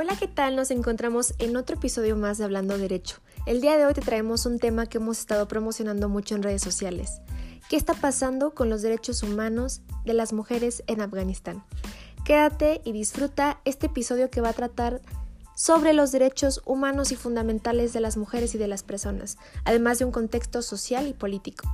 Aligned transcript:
Hola, 0.00 0.14
¿qué 0.16 0.28
tal? 0.28 0.54
Nos 0.54 0.70
encontramos 0.70 1.34
en 1.40 1.56
otro 1.56 1.74
episodio 1.74 2.14
más 2.14 2.38
de 2.38 2.44
Hablando 2.44 2.78
Derecho. 2.78 3.16
El 3.46 3.60
día 3.60 3.76
de 3.76 3.84
hoy 3.84 3.94
te 3.94 4.00
traemos 4.00 4.46
un 4.46 4.60
tema 4.60 4.86
que 4.86 4.98
hemos 4.98 5.18
estado 5.18 5.48
promocionando 5.48 6.08
mucho 6.08 6.36
en 6.36 6.44
redes 6.44 6.62
sociales. 6.62 7.20
¿Qué 7.68 7.74
está 7.74 7.94
pasando 7.94 8.54
con 8.54 8.70
los 8.70 8.80
derechos 8.80 9.24
humanos 9.24 9.80
de 10.04 10.14
las 10.14 10.32
mujeres 10.32 10.84
en 10.86 11.00
Afganistán? 11.00 11.64
Quédate 12.24 12.80
y 12.84 12.92
disfruta 12.92 13.60
este 13.64 13.86
episodio 13.86 14.30
que 14.30 14.40
va 14.40 14.50
a 14.50 14.52
tratar 14.52 15.02
sobre 15.56 15.94
los 15.94 16.12
derechos 16.12 16.62
humanos 16.64 17.10
y 17.10 17.16
fundamentales 17.16 17.92
de 17.92 17.98
las 17.98 18.16
mujeres 18.16 18.54
y 18.54 18.58
de 18.58 18.68
las 18.68 18.84
personas, 18.84 19.36
además 19.64 19.98
de 19.98 20.04
un 20.04 20.12
contexto 20.12 20.62
social 20.62 21.08
y 21.08 21.12
político. 21.12 21.68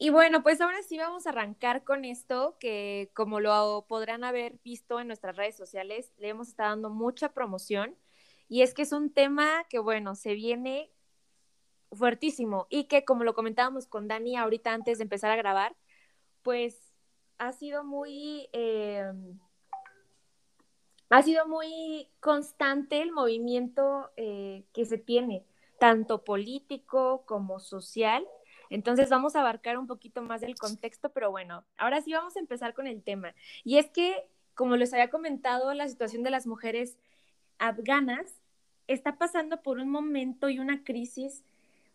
Y 0.00 0.10
bueno, 0.10 0.44
pues 0.44 0.60
ahora 0.60 0.80
sí 0.82 0.96
vamos 0.96 1.26
a 1.26 1.30
arrancar 1.30 1.82
con 1.82 2.04
esto 2.04 2.56
que 2.60 3.10
como 3.14 3.40
lo 3.40 3.84
podrán 3.88 4.22
haber 4.22 4.54
visto 4.62 5.00
en 5.00 5.08
nuestras 5.08 5.36
redes 5.36 5.56
sociales, 5.56 6.12
le 6.18 6.28
hemos 6.28 6.48
estado 6.48 6.70
dando 6.70 6.90
mucha 6.90 7.30
promoción. 7.30 7.96
Y 8.48 8.62
es 8.62 8.74
que 8.74 8.82
es 8.82 8.92
un 8.92 9.12
tema 9.12 9.64
que 9.68 9.80
bueno, 9.80 10.14
se 10.14 10.34
viene 10.34 10.92
fuertísimo 11.90 12.68
y 12.70 12.84
que 12.84 13.04
como 13.04 13.24
lo 13.24 13.34
comentábamos 13.34 13.88
con 13.88 14.06
Dani 14.06 14.36
ahorita 14.36 14.72
antes 14.72 14.98
de 14.98 15.04
empezar 15.04 15.32
a 15.32 15.36
grabar, 15.36 15.76
pues 16.42 16.92
ha 17.38 17.52
sido 17.52 17.82
muy... 17.84 18.48
Eh, 18.52 19.12
ha 21.10 21.22
sido 21.22 21.48
muy 21.48 22.08
constante 22.20 23.00
el 23.02 23.12
movimiento 23.12 24.10
eh, 24.16 24.64
que 24.74 24.84
se 24.84 24.98
tiene, 24.98 25.44
tanto 25.78 26.22
político 26.22 27.24
como 27.26 27.60
social, 27.60 28.26
entonces 28.70 29.08
vamos 29.08 29.36
a 29.36 29.40
abarcar 29.40 29.78
un 29.78 29.86
poquito 29.86 30.22
más 30.22 30.40
del 30.40 30.56
contexto, 30.56 31.10
pero 31.10 31.30
bueno, 31.30 31.64
ahora 31.76 32.00
sí 32.00 32.12
vamos 32.12 32.36
a 32.36 32.40
empezar 32.40 32.74
con 32.74 32.86
el 32.86 33.02
tema. 33.02 33.34
Y 33.64 33.78
es 33.78 33.86
que, 33.90 34.28
como 34.54 34.76
les 34.76 34.92
había 34.92 35.10
comentado, 35.10 35.72
la 35.74 35.88
situación 35.88 36.22
de 36.22 36.30
las 36.30 36.46
mujeres 36.46 36.98
afganas 37.58 38.26
está 38.86 39.16
pasando 39.16 39.62
por 39.62 39.78
un 39.78 39.90
momento 39.90 40.48
y 40.48 40.58
una 40.58 40.82
crisis 40.82 41.44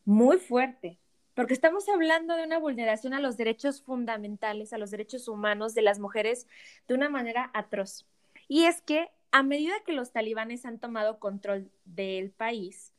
muy 0.06 0.38
fuerte, 0.38 0.98
porque 1.34 1.54
estamos 1.54 1.90
hablando 1.90 2.36
de 2.36 2.44
una 2.44 2.60
vulneración 2.60 3.14
a 3.14 3.20
los 3.20 3.38
derechos 3.38 3.82
fundamentales, 3.82 4.74
a 4.74 4.78
los 4.78 4.92
derechos 4.92 5.28
humanos 5.28 5.74
de 5.74 5.82
las 5.82 6.00
mujeres 6.00 6.48
de 6.88 6.94
una 6.94 7.10
manera 7.10 7.50
atroz. 7.54 8.06
Y 8.48 8.66
es 8.66 8.82
que 8.82 9.10
a 9.32 9.42
medida 9.42 9.74
que 9.86 9.94
los 9.94 10.12
talibanes 10.12 10.66
han 10.66 10.78
tomado 10.78 11.18
control 11.18 11.72
del 11.86 12.30
país, 12.30 12.93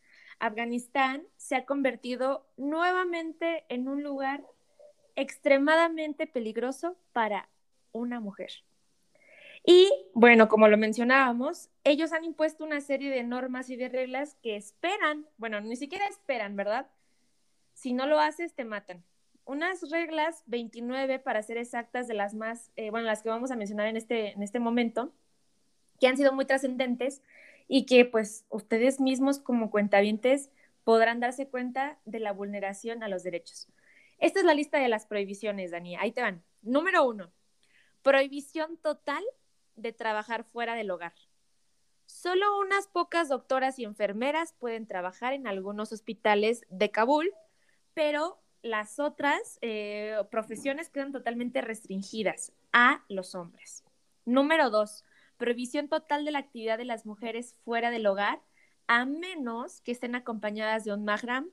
Afganistán 0.47 1.23
se 1.37 1.57
ha 1.57 1.65
convertido 1.65 2.47
nuevamente 2.57 3.65
en 3.69 3.89
un 3.89 4.03
lugar 4.03 4.45
extremadamente 5.17 6.27
peligroso 6.27 6.97
para 7.13 7.49
una 7.93 8.21
mujer. 8.21 8.51
Y 9.67 9.91
bueno, 10.13 10.49
como 10.49 10.69
lo 10.69 10.77
mencionábamos, 10.77 11.71
ellos 11.85 12.13
han 12.13 12.25
impuesto 12.25 12.65
una 12.65 12.83
serie 12.83 13.11
de 13.11 13.23
normas 13.23 13.71
y 13.71 13.77
de 13.77 13.89
reglas 13.89 14.37
que 14.43 14.57
esperan, 14.57 15.27
bueno, 15.39 15.61
ni 15.61 15.77
siquiera 15.77 16.07
esperan, 16.07 16.55
¿verdad? 16.57 16.87
Si 17.73 17.95
no 17.95 18.07
lo 18.07 18.21
haces, 18.21 18.53
te 18.53 18.65
matan. 18.65 19.03
Unas 19.47 19.91
reglas 19.91 20.43
29, 20.47 21.19
para 21.19 21.43
ser 21.43 21.57
exactas, 21.57 22.07
de 22.07 22.15
las 22.15 22.35
más, 22.35 22.71
eh, 22.77 22.91
bueno, 22.91 23.07
las 23.07 23.23
que 23.23 23.31
vamos 23.31 23.51
a 23.51 23.57
mencionar 23.57 23.87
en 23.87 23.97
este, 23.97 24.33
en 24.33 24.43
este 24.43 24.61
momento, 24.61 25.13
que 25.99 26.09
han 26.09 26.17
sido 26.19 26.33
muy 26.33 26.45
trascendentes 26.45 27.23
y 27.69 27.87
que 27.87 28.05
pues 28.05 28.45
ustedes 28.49 29.01
mismos 29.01 29.39
como 29.39 29.71
cuentavientes 29.71 30.51
podrán 30.85 31.21
darse 31.21 31.49
cuenta 31.49 31.99
de 32.05 32.21
la 32.21 32.33
vulneración 32.33 33.03
a 33.03 33.09
los 33.09 33.23
derechos. 33.23 33.69
Esta 34.19 34.41
es 34.41 34.45
la 34.45 34.55
lista 34.55 34.79
de 34.79 34.89
las 34.89 35.07
prohibiciones, 35.07 35.71
Dani. 35.71 35.97
Ahí 35.97 36.13
te 36.13 36.23
van. 36.23 36.43
Número 36.63 37.05
uno, 37.05 37.33
prohibición 38.03 38.77
total 38.77 39.25
de 39.77 39.93
trabajar 39.93 40.45
fuera 40.45 40.75
del 40.75 40.91
hogar. 40.91 41.15
Solo 42.07 42.59
unas 42.61 42.87
pocas 42.87 43.29
doctoras 43.29 43.79
y 43.79 43.85
enfermeras 43.85 44.55
pueden 44.59 44.87
trabajar 44.87 45.33
en 45.33 45.47
algunos 45.47 45.91
hospitales 45.93 46.65
de 46.69 46.91
Kabul, 46.91 47.33
pero 47.95 48.41
las 48.63 48.99
otras 48.99 49.59
eh, 49.63 50.17
profesiones 50.31 50.91
quedan 50.91 51.13
totalmente 51.13 51.61
restringidas 51.61 52.53
a 52.73 53.05
los 53.09 53.35
hombres. 53.35 53.85
Número 54.25 54.71
dos, 54.71 55.05
prohibición 55.45 55.89
total 55.89 56.25
de 56.25 56.31
la 56.31 56.39
actividad 56.39 56.79
de 56.79 56.87
las 56.87 57.05
mujeres 57.05 57.55
fuera 57.67 57.91
del 57.91 58.07
hogar, 58.07 58.41
a 58.87 59.05
menos 59.05 59.83
que 59.83 59.93
estén 59.93 60.15
acompañadas 60.15 60.85
de 60.85 60.95
un 60.95 61.05
mahram. 61.05 61.51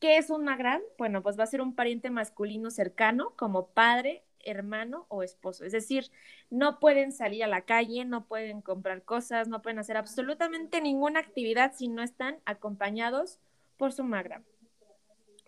¿Qué 0.00 0.16
es 0.16 0.30
un 0.30 0.44
mahram? 0.44 0.80
Bueno, 0.96 1.22
pues 1.22 1.38
va 1.38 1.44
a 1.44 1.48
ser 1.48 1.60
un 1.60 1.74
pariente 1.74 2.08
masculino 2.08 2.70
cercano, 2.70 3.34
como 3.36 3.66
padre, 3.66 4.24
hermano 4.40 5.04
o 5.10 5.22
esposo. 5.22 5.66
Es 5.66 5.72
decir, 5.72 6.10
no 6.48 6.80
pueden 6.80 7.12
salir 7.12 7.44
a 7.44 7.46
la 7.46 7.60
calle, 7.60 8.06
no 8.06 8.24
pueden 8.24 8.62
comprar 8.62 9.02
cosas, 9.02 9.48
no 9.48 9.60
pueden 9.60 9.80
hacer 9.80 9.98
absolutamente 9.98 10.80
ninguna 10.80 11.20
actividad 11.20 11.74
si 11.76 11.88
no 11.88 12.02
están 12.02 12.38
acompañados 12.46 13.38
por 13.76 13.92
su 13.92 14.02
mahram. 14.02 14.44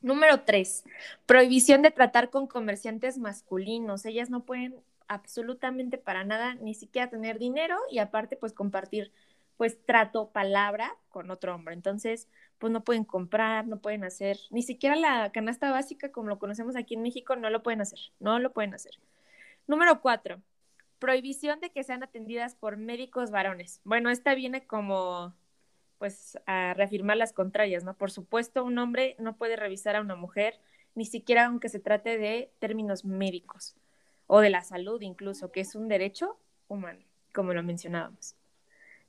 Número 0.03 0.43
tres, 0.43 0.84
prohibición 1.25 1.81
de 1.81 1.91
tratar 1.91 2.28
con 2.28 2.47
comerciantes 2.49 3.17
masculinos. 3.17 4.05
Ellas 4.05 4.28
no 4.28 4.44
pueden 4.44 4.75
absolutamente 5.09 5.99
para 5.99 6.25
nada, 6.25 6.55
ni 6.55 6.75
siquiera 6.75 7.11
tener 7.11 7.39
dinero 7.39 7.77
y 7.91 7.99
aparte 7.99 8.37
pues 8.37 8.53
compartir 8.53 9.12
pues 9.56 9.83
trato, 9.84 10.31
palabra 10.33 10.97
con 11.09 11.31
otro 11.31 11.55
hombre. 11.55 11.75
Entonces, 11.75 12.28
pues 12.59 12.72
no 12.72 12.84
pueden 12.84 13.05
comprar, 13.05 13.67
no 13.67 13.81
pueden 13.81 14.05
hacer, 14.05 14.39
ni 14.50 14.62
siquiera 14.62 14.97
la 14.97 15.31
canasta 15.33 15.71
básica 15.71 16.12
como 16.12 16.28
lo 16.28 16.39
conocemos 16.39 16.77
aquí 16.77 16.94
en 16.94 17.03
México, 17.03 17.37
no 17.37 17.50
lo 17.50 17.62
pueden 17.62 17.81
hacer, 17.81 17.99
no 18.21 18.39
lo 18.39 18.53
pueden 18.53 18.75
hacer. 18.75 18.93
Número 19.67 20.00
cuatro, 20.00 20.43
prohibición 20.99 21.61
de 21.61 21.71
que 21.71 21.84
sean 21.84 22.03
atendidas 22.03 22.55
por 22.55 22.77
médicos 22.77 23.31
varones. 23.31 23.81
Bueno, 23.84 24.11
esta 24.11 24.34
viene 24.34 24.67
como 24.67 25.34
pues 25.99 26.38
a 26.47 26.75
reafirmar 26.75 27.17
las 27.17 27.33
contrarias, 27.33 27.83
¿no? 27.83 27.97
Por 27.97 28.11
supuesto, 28.11 28.65
un 28.65 28.78
hombre 28.78 29.17
no 29.19 29.37
puede 29.37 29.56
revisar 29.56 29.97
a 29.97 30.03
una 30.03 30.15
mujer, 30.15 30.61
ni 30.94 31.06
siquiera 31.06 31.47
aunque 31.47 31.71
se 31.71 31.81
trate 31.81 32.19
de 32.19 32.53
términos 32.59 33.05
médicos 33.06 33.77
o 34.26 34.41
de 34.41 34.50
la 34.50 34.62
salud 34.62 35.00
incluso, 35.03 35.53
que 35.53 35.60
es 35.60 35.75
un 35.75 35.88
derecho 35.88 36.38
humano, 36.69 37.00
como 37.32 37.53
lo 37.53 37.62
mencionábamos. 37.62 38.34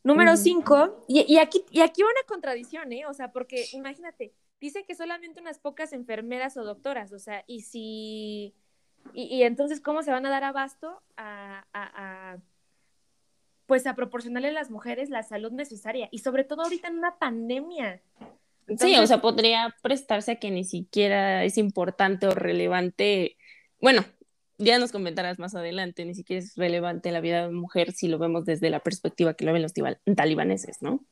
Número 0.03 0.37
cinco, 0.37 1.03
y, 1.07 1.37
aquí, 1.37 1.65
y 1.69 1.81
aquí 1.81 2.01
una 2.01 2.13
contradicción, 2.27 2.93
¿eh? 2.93 3.05
O 3.07 3.13
sea, 3.13 3.31
porque 3.31 3.65
imagínate, 3.73 4.31
dice 4.61 4.85
que 4.85 4.95
solamente 4.95 5.41
unas 5.41 5.59
pocas 5.59 5.91
enfermeras 5.91 6.55
o 6.55 6.63
doctoras, 6.63 7.11
o 7.11 7.19
sea, 7.19 7.43
y 7.45 7.61
si, 7.61 8.53
y, 9.13 9.43
entonces, 9.43 9.81
¿cómo 9.81 10.03
se 10.03 10.11
van 10.11 10.25
a 10.25 10.29
dar 10.29 10.45
abasto 10.45 11.01
a, 11.17 11.65
a, 11.73 12.37
pues 13.65 13.85
a 13.85 13.95
proporcionarle 13.95 14.49
a 14.49 14.53
las 14.53 14.69
mujeres 14.69 15.09
la 15.09 15.23
salud 15.23 15.51
necesaria? 15.51 16.07
Y 16.11 16.19
sobre 16.19 16.45
todo 16.45 16.61
ahorita 16.61 16.87
en 16.87 16.99
una 16.99 17.17
pandemia. 17.17 18.01
sí, 18.77 18.95
o 18.95 19.07
sea, 19.07 19.19
podría 19.19 19.75
prestarse 19.81 20.33
a 20.33 20.39
que 20.39 20.51
ni 20.51 20.63
siquiera 20.63 21.43
es 21.43 21.57
importante 21.57 22.27
o 22.27 22.31
relevante, 22.31 23.35
bueno, 23.81 24.05
ya 24.57 24.79
nos 24.79 24.91
comentarás 24.91 25.39
más 25.39 25.55
adelante, 25.55 26.05
ni 26.05 26.15
siquiera 26.15 26.39
es 26.39 26.55
relevante 26.55 27.11
la 27.11 27.21
vida 27.21 27.41
de 27.41 27.49
una 27.49 27.59
mujer 27.59 27.91
si 27.91 28.07
lo 28.07 28.17
vemos 28.17 28.45
desde 28.45 28.69
la 28.69 28.79
perspectiva 28.79 29.33
que 29.33 29.45
lo 29.45 29.53
ven 29.53 29.61
los 29.61 29.73
talibaneses, 30.15 30.81
¿no? 30.81 31.03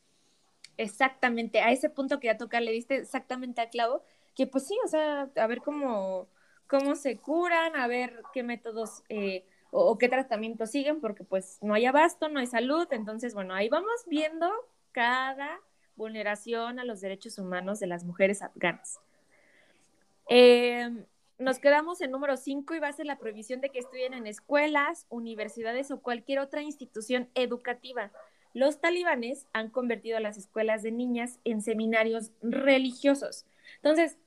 Exactamente, 0.77 1.61
a 1.61 1.71
ese 1.71 1.89
punto 1.89 2.19
que 2.19 2.27
ya 2.27 2.37
toca 2.37 2.59
le 2.59 2.71
diste 2.71 2.97
exactamente 2.97 3.61
a 3.61 3.69
clavo, 3.69 4.03
que 4.35 4.47
pues 4.47 4.67
sí, 4.67 4.75
o 4.83 4.87
sea, 4.87 5.29
a 5.35 5.47
ver 5.47 5.61
cómo, 5.61 6.27
cómo 6.67 6.95
se 6.95 7.17
curan, 7.17 7.75
a 7.75 7.87
ver 7.87 8.21
qué 8.33 8.43
métodos 8.43 9.03
eh, 9.09 9.45
o, 9.71 9.85
o, 9.85 9.97
qué 9.97 10.09
tratamientos 10.09 10.71
siguen, 10.71 10.99
porque 10.99 11.23
pues 11.23 11.59
no 11.61 11.73
hay 11.73 11.85
abasto, 11.85 12.27
no 12.29 12.39
hay 12.39 12.47
salud, 12.47 12.87
entonces 12.91 13.33
bueno, 13.33 13.53
ahí 13.53 13.69
vamos 13.69 14.03
viendo 14.07 14.51
cada 14.91 15.59
vulneración 15.95 16.79
a 16.79 16.83
los 16.83 16.99
derechos 16.99 17.37
humanos 17.37 17.79
de 17.79 17.87
las 17.87 18.03
mujeres 18.03 18.41
afganas. 18.41 18.99
Eh, 20.29 20.89
nos 21.37 21.59
quedamos 21.59 22.01
en 22.01 22.11
número 22.11 22.37
5 22.37 22.75
y 22.75 22.79
va 22.79 22.87
a 22.87 22.93
ser 22.93 23.05
la 23.05 23.17
prohibición 23.17 23.61
de 23.61 23.69
que 23.69 23.79
estudien 23.79 24.13
en 24.13 24.27
escuelas, 24.27 25.05
universidades 25.09 25.91
o 25.91 26.01
cualquier 26.01 26.39
otra 26.39 26.61
institución 26.61 27.29
educativa. 27.35 28.11
Los 28.53 28.79
talibanes 28.79 29.47
han 29.51 29.69
convertido 29.69 30.19
las 30.19 30.37
escuelas 30.37 30.81
de 30.81 30.91
niñas 30.91 31.39
en 31.43 31.61
seminarios 31.61 32.31
religiosos. 32.41 33.45
Entonces, 33.77 34.17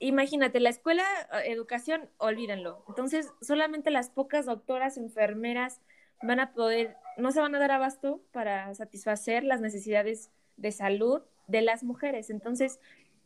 imagínate, 0.00 0.58
la 0.58 0.70
escuela, 0.70 1.04
eh, 1.32 1.52
educación, 1.52 2.10
olvídenlo. 2.18 2.84
Entonces, 2.88 3.32
solamente 3.40 3.92
las 3.92 4.10
pocas 4.10 4.46
doctoras, 4.46 4.96
enfermeras 4.96 5.80
van 6.20 6.40
a 6.40 6.52
poder, 6.52 6.96
no 7.16 7.30
se 7.30 7.40
van 7.40 7.54
a 7.54 7.60
dar 7.60 7.70
abasto 7.70 8.20
para 8.32 8.74
satisfacer 8.74 9.44
las 9.44 9.60
necesidades 9.60 10.30
de 10.56 10.72
salud 10.72 11.22
de 11.46 11.62
las 11.62 11.84
mujeres. 11.84 12.28
Entonces, 12.28 12.80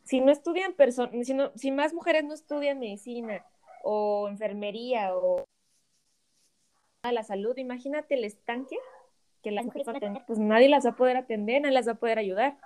si 0.05 0.21
no 0.21 0.31
estudian 0.31 0.75
personas, 0.75 1.27
si, 1.27 1.37
si 1.57 1.71
más 1.71 1.95
mujeres 1.95 2.25
no 2.25 2.35
estudian 2.35 2.79
medicina 2.79 3.45
o 3.83 4.29
enfermería 4.29 5.15
o 5.17 5.45
a 7.03 7.13
la 7.13 7.23
salud, 7.23 7.57
imagínate 7.59 8.15
el 8.15 8.25
estanque 8.25 8.79
que 9.43 9.51
las 9.51 9.67
mujeres 9.67 9.87
van 9.87 9.97
a 9.97 10.01
tener, 10.01 10.25
pues 10.27 10.39
nadie 10.39 10.69
las 10.69 10.87
va 10.87 10.91
a 10.91 10.97
poder 10.97 11.19
atender, 11.19 11.61
nadie 11.61 11.75
las 11.75 11.87
va 11.87 11.93
a 11.93 11.97
poder 11.97 12.19
ayudar. 12.19 12.57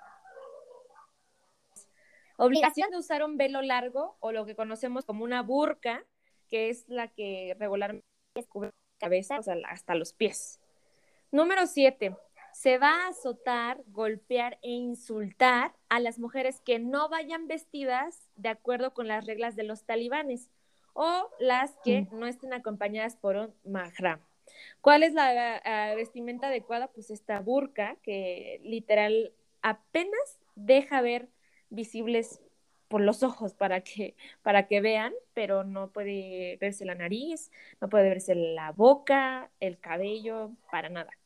Obligación 2.36 2.90
de 2.90 2.98
usar 2.98 3.24
un 3.24 3.36
velo 3.36 3.62
largo 3.62 4.16
o 4.20 4.30
lo 4.30 4.46
que 4.46 4.54
conocemos 4.54 5.04
como 5.04 5.24
una 5.24 5.42
burka, 5.42 6.04
que 6.48 6.68
es 6.68 6.88
la 6.88 7.08
que 7.08 7.56
regularmente 7.58 8.06
descubre 8.36 8.70
cabeza, 8.98 9.40
o 9.40 9.42
sea, 9.42 9.56
hasta 9.68 9.96
los 9.96 10.12
pies. 10.12 10.60
Número 11.32 11.66
siete, 11.66 12.16
se 12.58 12.76
va 12.76 13.04
a 13.04 13.08
azotar, 13.10 13.84
golpear 13.86 14.58
e 14.62 14.70
insultar 14.70 15.76
a 15.88 16.00
las 16.00 16.18
mujeres 16.18 16.60
que 16.60 16.80
no 16.80 17.08
vayan 17.08 17.46
vestidas 17.46 18.32
de 18.34 18.48
acuerdo 18.48 18.94
con 18.94 19.06
las 19.06 19.26
reglas 19.26 19.54
de 19.54 19.62
los 19.62 19.84
talibanes 19.84 20.50
o 20.92 21.30
las 21.38 21.76
que 21.84 22.08
no 22.10 22.26
estén 22.26 22.52
acompañadas 22.52 23.14
por 23.14 23.36
un 23.36 23.54
mahram. 23.64 24.20
¿Cuál 24.80 25.04
es 25.04 25.14
la 25.14 25.62
ah, 25.64 25.94
vestimenta 25.94 26.48
adecuada? 26.48 26.88
Pues 26.88 27.12
esta 27.12 27.38
burka 27.38 27.94
que 28.02 28.60
literal 28.64 29.32
apenas 29.62 30.40
deja 30.56 31.00
ver 31.00 31.28
visibles 31.70 32.40
por 32.88 33.02
los 33.02 33.22
ojos 33.22 33.54
para 33.54 33.82
que, 33.82 34.16
para 34.42 34.66
que 34.66 34.80
vean, 34.80 35.12
pero 35.32 35.62
no 35.62 35.92
puede 35.92 36.56
verse 36.60 36.84
la 36.84 36.96
nariz, 36.96 37.52
no 37.80 37.88
puede 37.88 38.08
verse 38.08 38.34
la 38.34 38.72
boca, 38.72 39.48
el 39.60 39.78
cabello, 39.78 40.50
para 40.72 40.88
nada. 40.88 41.17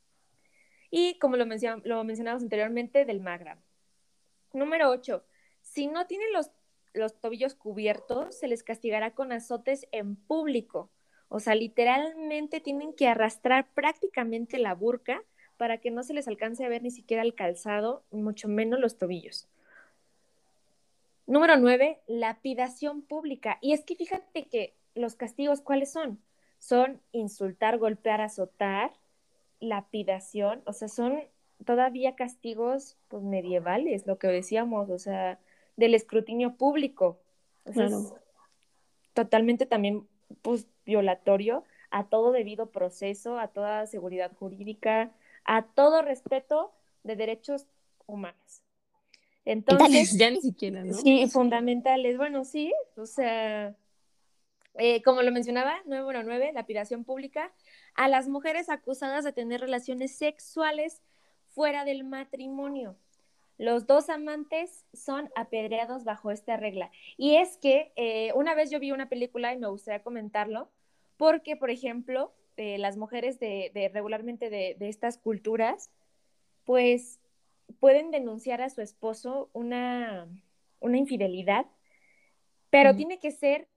Y 0.94 1.18
como 1.18 1.36
lo, 1.38 1.46
mencionamos 1.46 2.42
anteriormente, 2.42 3.06
del 3.06 3.20
magra. 3.20 3.56
Número 4.52 4.90
8. 4.90 5.24
Si 5.62 5.86
no 5.86 6.06
tienen 6.06 6.30
los, 6.34 6.50
los 6.92 7.18
tobillos 7.18 7.54
cubiertos, 7.54 8.38
se 8.38 8.46
les 8.46 8.62
castigará 8.62 9.12
con 9.12 9.32
azotes 9.32 9.88
en 9.90 10.16
público. 10.16 10.90
O 11.28 11.40
sea, 11.40 11.54
literalmente 11.54 12.60
tienen 12.60 12.92
que 12.92 13.08
arrastrar 13.08 13.72
prácticamente 13.72 14.58
la 14.58 14.74
burca 14.74 15.24
para 15.56 15.78
que 15.78 15.90
no 15.90 16.02
se 16.02 16.12
les 16.12 16.28
alcance 16.28 16.62
a 16.62 16.68
ver 16.68 16.82
ni 16.82 16.90
siquiera 16.90 17.22
el 17.22 17.34
calzado, 17.34 18.04
mucho 18.10 18.48
menos 18.48 18.78
los 18.78 18.98
tobillos. 18.98 19.48
Número 21.26 21.56
nueve, 21.56 22.00
lapidación 22.06 23.00
pública. 23.00 23.56
Y 23.62 23.72
es 23.72 23.82
que 23.82 23.96
fíjate 23.96 24.44
que 24.44 24.74
los 24.94 25.14
castigos, 25.14 25.62
¿cuáles 25.62 25.90
son? 25.90 26.20
Son 26.58 27.00
insultar, 27.12 27.78
golpear, 27.78 28.20
azotar, 28.20 28.92
lapidación, 29.62 30.60
o 30.66 30.72
sea, 30.72 30.88
son 30.88 31.22
todavía 31.64 32.16
castigos 32.16 32.96
pues, 33.08 33.22
medievales, 33.22 34.06
lo 34.06 34.18
que 34.18 34.26
decíamos, 34.26 34.90
o 34.90 34.98
sea, 34.98 35.38
del 35.76 35.94
escrutinio 35.94 36.56
público. 36.56 37.18
totalmente 39.14 39.64
también 39.66 40.06
pues, 40.42 40.66
violatorio 40.84 41.64
a 41.90 42.04
todo 42.04 42.32
debido 42.32 42.70
proceso, 42.70 43.38
a 43.38 43.48
toda 43.48 43.86
seguridad 43.86 44.32
jurídica, 44.38 45.12
a 45.44 45.62
todo 45.62 46.02
respeto 46.02 46.72
de 47.04 47.16
derechos 47.16 47.66
humanos. 48.06 48.62
Entonces, 49.44 50.16
ya 50.16 50.30
ni 50.30 50.40
siquiera, 50.40 50.84
¿no? 50.84 50.94
Sí, 50.94 51.28
fundamentales. 51.28 52.16
Bueno, 52.16 52.44
sí, 52.44 52.72
o 52.96 53.06
sea, 53.06 53.74
eh, 54.74 55.02
como 55.02 55.22
lo 55.22 55.30
mencionaba, 55.32 55.74
número 55.84 56.22
nueve, 56.22 56.52
lapidación 56.52 57.04
pública, 57.04 57.52
a 57.94 58.08
las 58.08 58.28
mujeres 58.28 58.68
acusadas 58.68 59.24
de 59.24 59.32
tener 59.32 59.60
relaciones 59.60 60.16
sexuales 60.16 61.02
fuera 61.48 61.84
del 61.84 62.04
matrimonio. 62.04 62.96
Los 63.58 63.86
dos 63.86 64.08
amantes 64.08 64.86
son 64.92 65.30
apedreados 65.36 66.04
bajo 66.04 66.30
esta 66.30 66.56
regla. 66.56 66.90
Y 67.16 67.36
es 67.36 67.58
que 67.58 67.92
eh, 67.96 68.32
una 68.34 68.54
vez 68.54 68.70
yo 68.70 68.80
vi 68.80 68.92
una 68.92 69.08
película 69.08 69.52
y 69.52 69.58
me 69.58 69.68
gustaría 69.68 70.02
comentarlo, 70.02 70.70
porque, 71.16 71.56
por 71.56 71.70
ejemplo, 71.70 72.32
eh, 72.56 72.78
las 72.78 72.96
mujeres 72.96 73.38
de, 73.38 73.90
regularmente 73.92 74.50
de, 74.50 74.74
de, 74.78 74.88
estas 74.88 75.18
culturas, 75.18 75.90
pues 76.64 77.20
pueden 77.80 78.10
denunciar 78.10 78.62
a 78.62 78.70
su 78.70 78.80
esposo 78.80 79.50
una, 79.52 80.28
una 80.80 80.98
infidelidad, 80.98 81.66
pero 82.70 82.96
tiene 82.96 83.18
que 83.18 83.30
ser, 83.30 83.68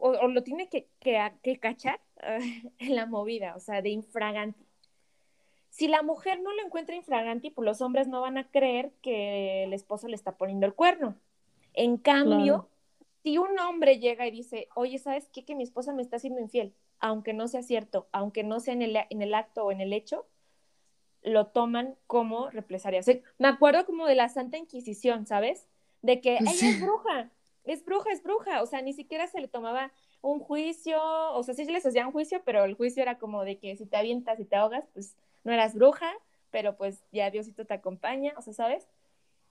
o, 0.00 0.28
lo 0.28 0.42
tiene 0.42 0.68
que, 0.68 0.88
que, 1.00 1.58
cachar 1.58 2.00
en 2.78 2.96
la 2.96 3.06
movida, 3.06 3.54
o 3.56 3.60
sea, 3.60 3.82
de 3.82 3.90
infraganti. 3.90 4.66
Si 5.70 5.86
la 5.86 6.02
mujer 6.02 6.40
no 6.40 6.52
lo 6.52 6.62
encuentra 6.62 6.96
infraganti, 6.96 7.50
pues 7.50 7.64
los 7.64 7.80
hombres 7.80 8.08
no 8.08 8.20
van 8.20 8.38
a 8.38 8.50
creer 8.50 8.92
que 9.02 9.64
el 9.64 9.72
esposo 9.72 10.08
le 10.08 10.16
está 10.16 10.32
poniendo 10.32 10.66
el 10.66 10.74
cuerno. 10.74 11.14
En 11.74 11.96
cambio, 11.96 12.68
si 13.22 13.38
un 13.38 13.58
hombre 13.58 13.98
llega 13.98 14.26
y 14.26 14.30
dice, 14.30 14.68
oye, 14.74 14.98
¿sabes 14.98 15.28
qué? 15.32 15.44
Que 15.44 15.54
mi 15.54 15.62
esposa 15.62 15.92
me 15.92 16.02
está 16.02 16.16
haciendo 16.16 16.40
infiel, 16.40 16.74
aunque 16.98 17.32
no 17.32 17.46
sea 17.46 17.62
cierto, 17.62 18.08
aunque 18.12 18.42
no 18.42 18.60
sea 18.60 18.74
en 18.74 18.82
el, 18.82 18.96
en 19.08 19.22
el 19.22 19.34
acto 19.34 19.64
o 19.64 19.72
en 19.72 19.80
el 19.80 19.92
hecho, 19.92 20.26
lo 21.22 21.46
toman 21.48 21.96
como 22.06 22.50
represalia. 22.50 23.00
me 23.38 23.48
acuerdo 23.48 23.84
como 23.84 24.06
de 24.06 24.14
la 24.14 24.28
Santa 24.28 24.56
Inquisición, 24.56 25.26
¿sabes? 25.26 25.66
De 26.02 26.20
que 26.20 26.38
ella 26.38 26.50
es 26.50 26.80
bruja, 26.80 27.30
es 27.64 27.84
bruja, 27.84 28.10
es 28.12 28.22
bruja. 28.22 28.62
O 28.62 28.66
sea, 28.66 28.82
ni 28.82 28.92
siquiera 28.92 29.26
se 29.26 29.40
le 29.40 29.48
tomaba 29.48 29.92
un 30.22 30.40
juicio, 30.40 31.00
o 31.32 31.42
sea, 31.42 31.54
sí 31.54 31.64
se 31.64 31.72
les 31.72 31.86
hacía 31.86 32.06
un 32.06 32.12
juicio, 32.12 32.42
pero 32.44 32.64
el 32.64 32.74
juicio 32.74 33.02
era 33.02 33.18
como 33.18 33.44
de 33.44 33.58
que 33.58 33.76
si 33.76 33.86
te 33.86 33.96
avientas 33.96 34.38
y 34.40 34.44
te 34.44 34.56
ahogas, 34.56 34.84
pues 34.92 35.16
no 35.44 35.52
eras 35.52 35.74
bruja, 35.74 36.12
pero 36.50 36.76
pues 36.76 37.02
ya 37.12 37.30
Diosito 37.30 37.66
te 37.66 37.74
acompaña, 37.74 38.34
o 38.36 38.42
sea, 38.42 38.52
¿sabes? 38.52 38.88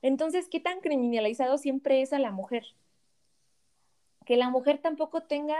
Entonces, 0.01 0.47
¿qué 0.49 0.59
tan 0.59 0.81
criminalizado 0.81 1.57
siempre 1.57 2.01
es 2.01 2.13
a 2.13 2.19
la 2.19 2.31
mujer? 2.31 2.65
Que 4.25 4.37
la 4.37 4.49
mujer 4.49 4.79
tampoco 4.79 5.23
tenga, 5.23 5.57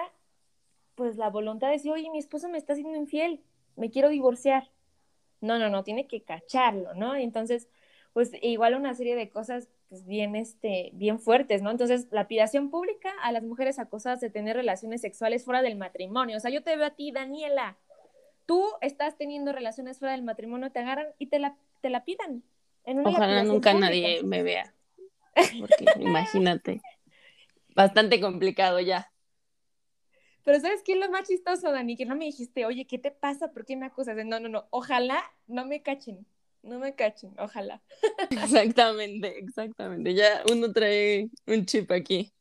pues, 0.95 1.17
la 1.17 1.29
voluntad 1.29 1.67
de 1.67 1.73
decir, 1.73 1.91
oye, 1.91 2.09
mi 2.11 2.19
esposo 2.19 2.49
me 2.49 2.57
está 2.57 2.73
haciendo 2.73 2.97
infiel, 2.97 3.41
me 3.75 3.89
quiero 3.89 4.09
divorciar 4.09 4.69
no, 5.41 5.57
no, 5.57 5.69
no, 5.69 5.83
tiene 5.83 6.07
que 6.07 6.21
cacharlo, 6.21 6.93
¿no? 6.93 7.15
entonces, 7.15 7.69
pues 8.13 8.31
igual 8.41 8.75
una 8.75 8.93
serie 8.93 9.15
de 9.15 9.29
cosas 9.29 9.69
pues 9.89 10.05
bien, 10.05 10.35
este, 10.35 10.91
bien 10.93 11.19
fuertes, 11.19 11.63
¿no? 11.63 11.71
Entonces, 11.71 12.07
lapidación 12.11 12.69
pública 12.69 13.11
a 13.23 13.31
las 13.31 13.43
mujeres 13.43 13.79
acosadas 13.79 14.21
de 14.21 14.29
tener 14.29 14.55
relaciones 14.55 15.01
sexuales 15.01 15.43
fuera 15.43 15.63
del 15.63 15.75
matrimonio. 15.75 16.37
O 16.37 16.39
sea, 16.39 16.51
yo 16.51 16.61
te 16.61 16.75
veo 16.77 16.85
a 16.85 16.91
ti, 16.91 17.11
Daniela, 17.11 17.77
tú 18.45 18.65
estás 18.81 19.17
teniendo 19.17 19.51
relaciones 19.51 19.97
fuera 19.97 20.11
del 20.11 20.23
matrimonio, 20.23 20.71
te 20.71 20.79
agarran 20.79 21.07
y 21.17 21.27
te 21.27 21.39
la, 21.39 21.57
te 21.81 21.89
la 21.89 22.05
pidan. 22.05 22.43
Ojalá 23.03 23.43
nunca 23.43 23.73
nadie 23.73 24.21
me 24.23 24.43
vea. 24.43 24.73
Porque 25.33 25.85
imagínate. 25.99 26.81
Bastante 27.75 28.19
complicado 28.21 28.79
ya. 28.79 29.11
Pero 30.43 30.59
¿sabes 30.59 30.81
qué 30.83 30.93
es 30.93 30.99
lo 30.99 31.09
más 31.09 31.27
chistoso, 31.27 31.71
Dani? 31.71 31.95
Que 31.95 32.05
no 32.05 32.15
me 32.15 32.25
dijiste, 32.25 32.65
oye, 32.65 32.85
¿qué 32.85 32.97
te 32.97 33.11
pasa? 33.11 33.51
¿Por 33.51 33.65
qué 33.65 33.75
me 33.75 33.85
acusas? 33.85 34.15
No, 34.25 34.39
no, 34.39 34.49
no, 34.49 34.67
ojalá 34.71 35.23
no 35.47 35.65
me 35.65 35.81
cachen, 35.81 36.25
no 36.63 36.79
me 36.79 36.95
cachen, 36.95 37.33
ojalá. 37.39 37.81
Exactamente, 38.29 39.39
exactamente. 39.39 40.13
Ya 40.13 40.43
uno 40.51 40.71
trae 40.71 41.29
un 41.47 41.65
chip 41.65 41.91
aquí. 41.91 42.31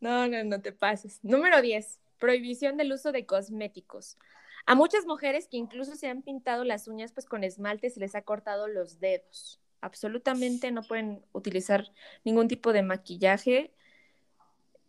No, 0.00 0.28
no, 0.28 0.44
no 0.44 0.60
te 0.60 0.72
pases. 0.72 1.20
Número 1.22 1.62
10, 1.62 2.00
prohibición 2.18 2.76
del 2.76 2.92
uso 2.92 3.12
de 3.12 3.26
cosméticos. 3.26 4.18
A 4.66 4.74
muchas 4.74 5.06
mujeres 5.06 5.48
que 5.48 5.56
incluso 5.56 5.94
se 5.96 6.08
han 6.08 6.22
pintado 6.22 6.64
las 6.64 6.88
uñas 6.88 7.12
pues 7.12 7.26
con 7.26 7.44
esmalte 7.44 7.90
se 7.90 8.00
les 8.00 8.14
ha 8.14 8.22
cortado 8.22 8.68
los 8.68 9.00
dedos. 9.00 9.60
Absolutamente 9.80 10.70
no 10.72 10.82
pueden 10.82 11.24
utilizar 11.32 11.92
ningún 12.24 12.48
tipo 12.48 12.72
de 12.72 12.82
maquillaje 12.82 13.72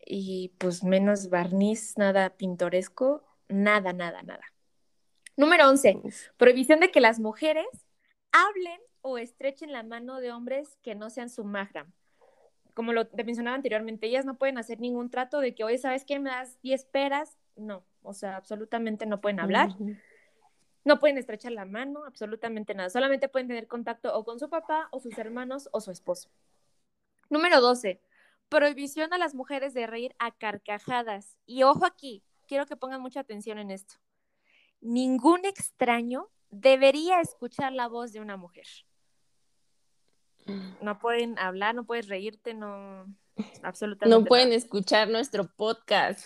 y 0.05 0.53
pues 0.57 0.83
menos 0.83 1.29
barniz, 1.29 1.97
nada 1.97 2.29
pintoresco, 2.31 3.23
nada, 3.49 3.93
nada, 3.93 4.23
nada. 4.23 4.43
Número 5.37 5.69
11, 5.69 6.01
prohibición 6.35 6.79
de 6.79 6.91
que 6.91 6.99
las 6.99 7.19
mujeres 7.19 7.67
hablen 8.31 8.81
o 9.01 9.17
estrechen 9.17 9.71
la 9.71 9.83
mano 9.83 10.19
de 10.19 10.31
hombres 10.31 10.77
que 10.81 10.95
no 10.95 11.09
sean 11.09 11.29
su 11.29 11.43
mahram. 11.45 11.93
Como 12.73 12.91
lo 12.91 13.07
te 13.07 13.23
mencionaba 13.23 13.55
anteriormente, 13.55 14.07
ellas 14.07 14.25
no 14.25 14.37
pueden 14.37 14.57
hacer 14.57 14.79
ningún 14.79 15.09
trato 15.09 15.39
de 15.39 15.55
que, 15.55 15.63
oye, 15.63 15.77
¿sabes 15.77 16.05
qué? 16.05 16.19
Me 16.19 16.29
das 16.29 16.61
10 16.61 16.85
peras. 16.85 17.37
No, 17.55 17.85
o 18.03 18.13
sea, 18.13 18.35
absolutamente 18.35 19.05
no 19.05 19.21
pueden 19.21 19.39
hablar. 19.39 19.69
No 20.83 20.99
pueden 20.99 21.17
estrechar 21.17 21.53
la 21.53 21.65
mano, 21.65 22.03
absolutamente 22.05 22.73
nada. 22.73 22.89
Solamente 22.89 23.29
pueden 23.29 23.47
tener 23.47 23.67
contacto 23.67 24.15
o 24.17 24.25
con 24.25 24.39
su 24.39 24.49
papá 24.49 24.89
o 24.91 24.99
sus 24.99 25.17
hermanos 25.17 25.69
o 25.71 25.81
su 25.81 25.91
esposo. 25.91 26.29
Número 27.29 27.61
12 27.61 28.01
prohibición 28.49 29.13
a 29.13 29.17
las 29.17 29.35
mujeres 29.35 29.73
de 29.73 29.87
reír 29.87 30.15
a 30.19 30.31
carcajadas. 30.31 31.37
Y 31.45 31.63
ojo 31.63 31.85
aquí, 31.85 32.23
quiero 32.47 32.65
que 32.65 32.75
pongan 32.75 33.01
mucha 33.01 33.19
atención 33.19 33.59
en 33.59 33.71
esto. 33.71 33.95
Ningún 34.81 35.45
extraño 35.45 36.29
debería 36.49 37.21
escuchar 37.21 37.73
la 37.73 37.87
voz 37.87 38.13
de 38.13 38.19
una 38.19 38.37
mujer. 38.37 38.67
No 40.81 40.99
pueden 40.99 41.37
hablar, 41.39 41.75
no 41.75 41.85
puedes 41.85 42.07
reírte, 42.07 42.53
no, 42.53 43.05
absolutamente. 43.63 44.17
No 44.17 44.25
pueden 44.25 44.53
escuchar 44.53 45.09
nuestro 45.09 45.47
podcast. 45.55 46.25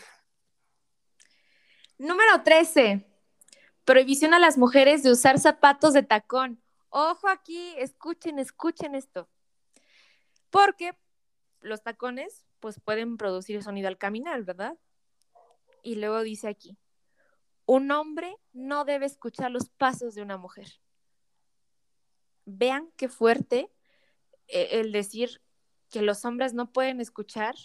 Número 1.98 2.44
13. 2.44 3.06
Prohibición 3.86 4.34
a 4.34 4.40
las 4.40 4.58
mujeres 4.58 5.04
de 5.04 5.12
usar 5.12 5.40
zapatos 5.40 5.94
de 5.94 6.04
tacón. 6.04 6.62
Ojo 6.90 7.28
aquí, 7.28 7.74
escuchen, 7.78 8.38
escuchen 8.38 8.96
esto. 8.96 9.30
Porque 10.50 10.94
los 11.62 11.82
tacones 11.82 12.46
pues 12.60 12.80
pueden 12.80 13.18
producir 13.18 13.64
sonido 13.64 13.88
al 13.88 13.98
caminar, 13.98 14.44
¿verdad? 14.44 14.78
Y 15.84 15.96
luego 15.96 16.22
dice 16.22 16.48
aquí, 16.48 16.78
un 17.66 17.92
hombre 17.92 18.36
no 18.54 18.86
debe 18.86 19.06
escuchar 19.06 19.52
los 19.52 19.70
pasos 19.70 20.16
de 20.16 20.22
una 20.22 20.38
mujer. 20.38 20.68
Vean 22.46 22.92
qué 22.98 23.08
fuerte 23.08 23.72
eh, 24.48 24.80
el 24.80 24.92
decir 24.92 25.42
que 25.90 26.02
los 26.02 26.26
hombres 26.26 26.54
no 26.54 26.72
pueden 26.72 27.00
escuchar 27.02 27.56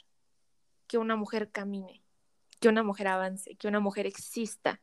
que 0.87 0.99
una 0.99 1.17
mujer 1.17 1.51
camine, 1.51 2.03
que 2.61 2.69
una 2.69 2.83
mujer 2.83 3.09
avance, 3.09 3.57
que 3.57 3.69
una 3.69 3.81
mujer 3.81 4.07
exista. 4.07 4.81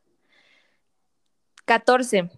14. 1.64 2.30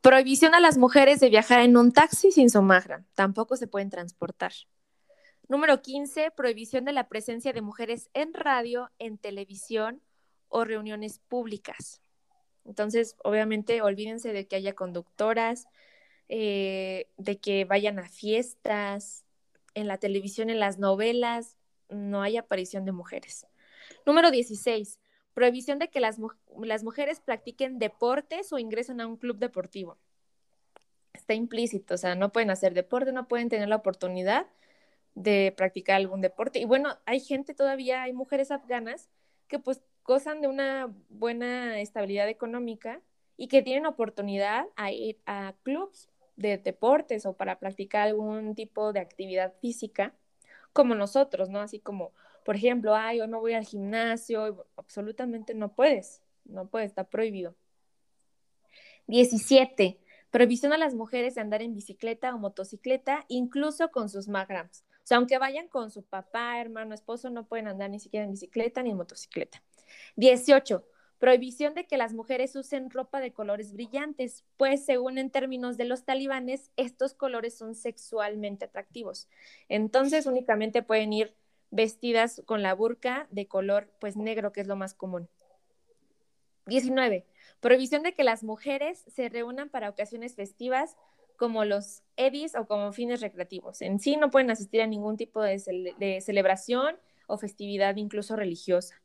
Prohibición 0.00 0.54
a 0.54 0.60
las 0.60 0.78
mujeres 0.78 1.20
de 1.20 1.30
viajar 1.30 1.60
en 1.60 1.76
un 1.76 1.92
taxi 1.92 2.30
sin 2.30 2.50
su. 2.50 3.04
Tampoco 3.14 3.56
se 3.56 3.66
pueden 3.66 3.90
transportar. 3.90 4.52
Número 5.48 5.82
15. 5.82 6.30
Prohibición 6.30 6.84
de 6.84 6.92
la 6.92 7.08
presencia 7.08 7.52
de 7.52 7.60
mujeres 7.60 8.08
en 8.14 8.32
radio, 8.32 8.90
en 8.98 9.18
televisión 9.18 10.02
o 10.54 10.64
reuniones 10.64 11.18
públicas. 11.18 12.00
Entonces, 12.64 13.16
obviamente, 13.24 13.82
olvídense 13.82 14.32
de 14.32 14.46
que 14.46 14.54
haya 14.54 14.72
conductoras, 14.72 15.66
eh, 16.28 17.08
de 17.16 17.40
que 17.40 17.64
vayan 17.64 17.98
a 17.98 18.08
fiestas, 18.08 19.24
en 19.74 19.88
la 19.88 19.98
televisión, 19.98 20.50
en 20.50 20.60
las 20.60 20.78
novelas, 20.78 21.58
no 21.88 22.22
hay 22.22 22.36
aparición 22.36 22.84
de 22.84 22.92
mujeres. 22.92 23.48
Número 24.06 24.30
16. 24.30 25.00
Prohibición 25.32 25.80
de 25.80 25.88
que 25.88 25.98
las, 25.98 26.18
las 26.62 26.84
mujeres 26.84 27.18
practiquen 27.18 27.80
deportes 27.80 28.52
o 28.52 28.60
ingresen 28.60 29.00
a 29.00 29.08
un 29.08 29.16
club 29.16 29.38
deportivo. 29.38 29.98
Está 31.14 31.34
implícito, 31.34 31.94
o 31.94 31.98
sea, 31.98 32.14
no 32.14 32.30
pueden 32.30 32.50
hacer 32.50 32.74
deporte, 32.74 33.10
no 33.10 33.26
pueden 33.26 33.48
tener 33.48 33.68
la 33.68 33.76
oportunidad 33.76 34.46
de 35.16 35.52
practicar 35.56 35.96
algún 35.96 36.20
deporte. 36.20 36.60
Y 36.60 36.64
bueno, 36.64 36.96
hay 37.06 37.18
gente 37.18 37.54
todavía, 37.54 38.04
hay 38.04 38.12
mujeres 38.12 38.52
afganas 38.52 39.08
que 39.48 39.58
pues 39.58 39.82
gozan 40.04 40.40
de 40.40 40.48
una 40.48 40.92
buena 41.08 41.80
estabilidad 41.80 42.28
económica 42.28 43.00
y 43.36 43.48
que 43.48 43.62
tienen 43.62 43.86
oportunidad 43.86 44.66
a 44.76 44.92
ir 44.92 45.18
a 45.26 45.54
clubs 45.62 46.08
de 46.36 46.58
deportes 46.58 47.26
o 47.26 47.32
para 47.34 47.58
practicar 47.58 48.08
algún 48.08 48.54
tipo 48.54 48.92
de 48.92 49.00
actividad 49.00 49.54
física, 49.60 50.14
como 50.72 50.94
nosotros, 50.94 51.48
¿no? 51.48 51.60
Así 51.60 51.78
como, 51.80 52.12
por 52.44 52.56
ejemplo, 52.56 52.94
ay, 52.94 53.20
hoy 53.20 53.28
me 53.28 53.38
voy 53.38 53.54
al 53.54 53.64
gimnasio, 53.64 54.66
absolutamente 54.76 55.54
no 55.54 55.72
puedes, 55.72 56.22
no 56.44 56.66
puedes, 56.68 56.88
está 56.88 57.04
prohibido. 57.04 57.54
17. 59.06 59.98
Prohibición 60.30 60.72
a 60.72 60.78
las 60.78 60.94
mujeres 60.94 61.36
de 61.36 61.40
andar 61.40 61.62
en 61.62 61.74
bicicleta 61.74 62.34
o 62.34 62.38
motocicleta, 62.38 63.24
incluso 63.28 63.90
con 63.90 64.08
sus 64.08 64.28
magrams. 64.28 64.84
O 65.04 65.06
sea, 65.06 65.18
aunque 65.18 65.38
vayan 65.38 65.68
con 65.68 65.90
su 65.90 66.02
papá, 66.02 66.60
hermano, 66.60 66.94
esposo, 66.94 67.30
no 67.30 67.46
pueden 67.46 67.68
andar 67.68 67.90
ni 67.90 68.00
siquiera 68.00 68.24
en 68.24 68.32
bicicleta 68.32 68.82
ni 68.82 68.90
en 68.90 68.96
motocicleta. 68.96 69.62
18. 70.16 70.84
Prohibición 71.18 71.74
de 71.74 71.86
que 71.86 71.96
las 71.96 72.12
mujeres 72.12 72.54
usen 72.56 72.90
ropa 72.90 73.20
de 73.20 73.32
colores 73.32 73.72
brillantes, 73.72 74.44
pues 74.56 74.84
según 74.84 75.16
en 75.18 75.30
términos 75.30 75.76
de 75.76 75.84
los 75.84 76.04
talibanes, 76.04 76.70
estos 76.76 77.14
colores 77.14 77.56
son 77.56 77.74
sexualmente 77.74 78.66
atractivos. 78.66 79.28
Entonces 79.68 80.26
únicamente 80.26 80.82
pueden 80.82 81.12
ir 81.12 81.34
vestidas 81.70 82.42
con 82.46 82.62
la 82.62 82.74
burka 82.74 83.26
de 83.30 83.46
color 83.46 83.90
pues 84.00 84.16
negro, 84.16 84.52
que 84.52 84.60
es 84.60 84.66
lo 84.66 84.76
más 84.76 84.94
común. 84.94 85.28
19. 86.66 87.26
Prohibición 87.60 88.02
de 88.02 88.14
que 88.14 88.24
las 88.24 88.42
mujeres 88.42 89.04
se 89.08 89.28
reúnan 89.28 89.68
para 89.68 89.90
ocasiones 89.90 90.34
festivas 90.34 90.96
como 91.36 91.64
los 91.64 92.02
EBIs 92.16 92.54
o 92.54 92.66
como 92.66 92.92
fines 92.92 93.20
recreativos. 93.20 93.82
En 93.82 93.98
sí 93.98 94.16
no 94.16 94.30
pueden 94.30 94.50
asistir 94.50 94.82
a 94.82 94.86
ningún 94.86 95.16
tipo 95.16 95.42
de, 95.42 95.58
celebración 96.20 96.96
o 97.26 97.38
festividad, 97.38 97.96
incluso 97.96 98.36
religiosa. 98.36 99.00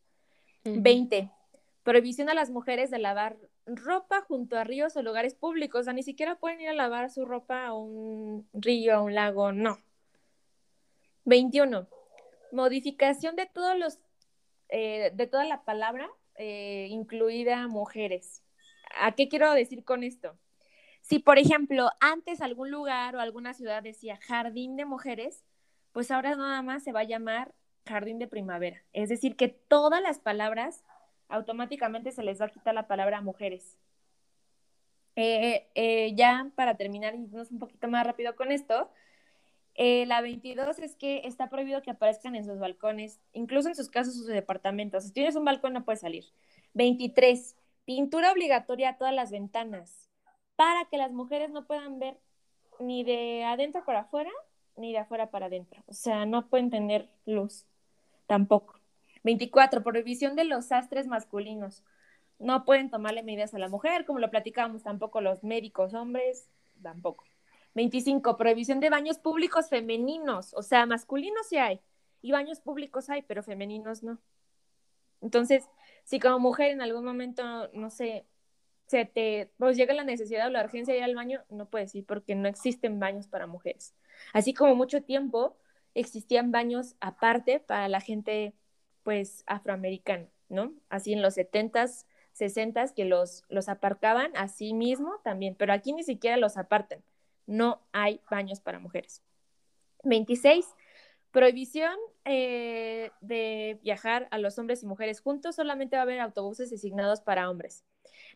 20. 0.78 1.32
Prohibición 1.84 2.30
a 2.30 2.34
las 2.34 2.50
mujeres 2.50 2.92
de 2.92 3.00
lavar 3.00 3.38
ropa 3.66 4.22
junto 4.22 4.58
a 4.58 4.64
ríos 4.64 4.96
o 4.96 5.02
lugares 5.02 5.36
públicos. 5.36 5.82
O 5.82 5.84
sea, 5.84 5.94
ni 5.94 6.04
siquiera 6.04 6.36
pueden 6.36 6.62
ir 6.62 6.70
a 6.70 6.74
lavar 6.74 7.10
su 7.10 7.26
ropa 7.26 7.66
a 7.66 7.74
un 7.74 8.48
río, 8.54 8.96
a 8.96 9.02
un 9.02 9.16
lago, 9.16 9.52
no. 9.52 9.78
21. 11.26 11.88
Modificación 12.52 13.36
de 13.36 13.46
todos 13.46 13.78
los, 13.78 14.00
eh, 14.70 15.12
de 15.14 15.28
toda 15.28 15.46
la 15.46 15.64
palabra, 15.64 16.10
eh, 16.36 16.88
incluida 16.90 17.68
mujeres. 17.68 18.44
¿A 19.00 19.14
qué 19.14 19.30
quiero 19.30 19.52
decir 19.54 19.84
con 19.84 20.04
esto? 20.04 20.38
Si, 21.02 21.20
por 21.20 21.40
ejemplo, 21.40 21.90
antes 22.00 22.42
algún 22.42 22.72
lugar 22.72 23.16
o 23.16 23.20
alguna 23.20 23.54
ciudad 23.54 23.84
decía 23.84 24.18
jardín 24.18 24.76
de 24.76 24.86
mujeres, 24.86 25.44
pues 25.92 26.12
ahora 26.12 26.36
nada 26.36 26.62
más 26.62 26.84
se 26.84 26.92
va 26.92 27.02
a 27.02 27.06
llamar 27.06 27.54
jardín 27.90 28.20
de 28.20 28.28
primavera. 28.28 28.82
Es 28.94 29.10
decir, 29.10 29.36
que 29.36 29.50
todas 29.50 30.02
las 30.02 30.20
palabras 30.20 30.84
automáticamente 31.28 32.12
se 32.12 32.24
les 32.24 32.40
va 32.42 32.46
a 32.46 32.50
quitar 32.50 32.74
la 32.74 32.88
palabra 32.88 33.22
mujeres. 33.22 33.78
Eh, 35.16 35.68
eh, 35.76 36.14
ya 36.16 36.50
para 36.56 36.76
terminar, 36.76 37.16
irnos 37.16 37.52
un 37.52 37.60
poquito 37.60 37.88
más 37.88 38.06
rápido 38.06 38.36
con 38.36 38.52
esto, 38.52 38.90
eh, 39.76 40.06
la 40.06 40.22
22 40.22 40.80
es 40.80 40.96
que 40.96 41.22
está 41.26 41.50
prohibido 41.50 41.82
que 41.82 41.92
aparezcan 41.92 42.36
en 42.36 42.46
sus 42.46 42.60
balcones, 42.60 43.20
incluso 43.34 43.70
en 43.70 43.76
sus 43.76 43.90
casas 43.90 44.14
sus 44.14 44.28
departamentos. 44.28 45.06
Si 45.06 45.12
tienes 45.12 45.36
un 45.36 45.46
balcón 45.46 45.74
no 45.74 45.86
puedes 45.86 46.02
salir. 46.02 46.26
23. 46.74 47.56
Pintura 47.86 48.32
obligatoria 48.32 48.90
a 48.90 48.98
todas 48.98 49.14
las 49.14 49.32
ventanas 49.32 50.10
para 50.56 50.86
que 50.86 50.98
las 50.98 51.12
mujeres 51.12 51.50
no 51.52 51.66
puedan 51.66 52.00
ver 52.00 52.18
ni 52.80 53.04
de 53.04 53.44
adentro 53.44 53.84
para 53.86 54.02
afuera 54.02 54.32
ni 54.76 54.92
de 54.92 55.00
afuera 55.00 55.30
para 55.32 55.48
adentro. 55.48 55.84
O 55.88 55.94
sea, 55.94 56.26
no 56.26 56.48
pueden 56.50 56.70
tener 56.70 57.10
luz 57.26 57.66
tampoco. 58.30 58.80
24. 59.24 59.82
Prohibición 59.84 60.36
de 60.36 60.44
los 60.44 60.66
sastres 60.66 61.08
masculinos. 61.08 61.84
No 62.38 62.64
pueden 62.64 62.92
tomarle 62.92 63.24
medidas 63.24 63.56
a 63.56 63.60
la 63.60 63.68
mujer, 63.68 64.06
como 64.06 64.20
lo 64.20 64.30
platicábamos, 64.30 64.84
tampoco 64.84 65.20
los 65.20 65.44
médicos 65.44 65.96
hombres, 65.96 66.48
tampoco. 66.82 67.26
25. 67.74 68.38
Prohibición 68.38 68.80
de 68.80 68.92
baños 68.92 69.18
públicos 69.18 69.68
femeninos. 69.68 70.54
O 70.54 70.62
sea, 70.62 70.86
masculinos 70.86 71.48
sí 71.50 71.58
hay, 71.58 71.82
y 72.22 72.32
baños 72.32 72.60
públicos 72.62 73.10
hay, 73.10 73.24
pero 73.24 73.42
femeninos 73.42 74.04
no. 74.04 74.20
Entonces, 75.22 75.66
si 76.04 76.20
como 76.20 76.38
mujer 76.40 76.70
en 76.70 76.82
algún 76.82 77.04
momento, 77.04 77.70
no 77.74 77.90
sé, 77.90 78.26
se 78.86 79.06
te 79.06 79.52
pues 79.58 79.76
llega 79.76 79.94
la 79.96 80.04
necesidad 80.04 80.48
o 80.48 80.52
la 80.52 80.64
urgencia 80.64 80.94
de 80.94 81.00
ir 81.00 81.04
al 81.04 81.16
baño, 81.16 81.42
no 81.50 81.66
puedes 81.66 81.96
ir 81.96 82.06
porque 82.06 82.36
no 82.36 82.48
existen 82.48 83.00
baños 83.00 83.28
para 83.28 83.48
mujeres. 83.48 83.96
Así 84.34 84.54
como 84.54 84.76
mucho 84.76 85.02
tiempo 85.02 85.58
existían 85.96 86.52
baños 86.52 86.96
aparte 87.00 87.60
para 87.60 87.88
la 87.90 88.02
gente 88.02 88.54
pues 89.04 89.44
afroamericana, 89.48 90.28
¿no? 90.50 90.74
Así 90.90 91.14
en 91.14 91.22
los 91.22 91.38
70s, 91.38 92.06
60s 92.38 92.94
que 92.94 93.06
los, 93.06 93.44
los 93.50 93.70
aparcaban 93.70 94.32
así 94.36 94.74
mismo 94.74 95.20
también, 95.24 95.56
pero 95.56 95.74
aquí 95.74 95.94
ni 95.94 96.04
siquiera 96.04 96.38
los 96.38 96.58
apartan. 96.58 97.04
No 97.46 97.82
hay 97.92 98.22
baños 98.30 98.60
para 98.60 98.80
mujeres. 98.80 99.24
26. 100.04 100.66
Prohibición 101.32 101.96
eh, 102.26 103.12
de 103.22 103.80
viajar 103.84 104.28
a 104.32 104.40
los 104.40 104.58
hombres 104.58 104.82
y 104.84 104.88
mujeres 104.88 105.22
juntos, 105.22 105.56
solamente 105.56 105.96
va 105.96 106.02
a 106.02 106.04
haber 106.04 106.20
autobuses 106.20 106.70
designados 106.70 107.22
para 107.22 107.50
hombres. 107.50 107.84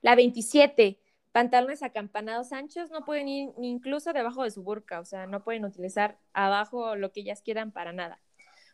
La 0.02 0.16
27, 0.16 1.00
pantalones 1.34 1.82
acampanados 1.82 2.54
anchos 2.54 2.92
no 2.92 3.04
pueden 3.04 3.28
ir 3.28 3.50
ni 3.58 3.70
incluso 3.70 4.14
debajo 4.14 4.44
de 4.44 4.52
su 4.52 4.64
burka, 4.64 5.00
o 5.00 5.06
sea, 5.06 5.26
no 5.26 5.44
pueden 5.44 5.66
utilizar 5.66 6.18
abajo 6.32 6.96
lo 6.96 7.12
que 7.12 7.22
ellas 7.22 7.42
quieran 7.42 7.72
para 7.72 7.92
nada. 7.92 8.22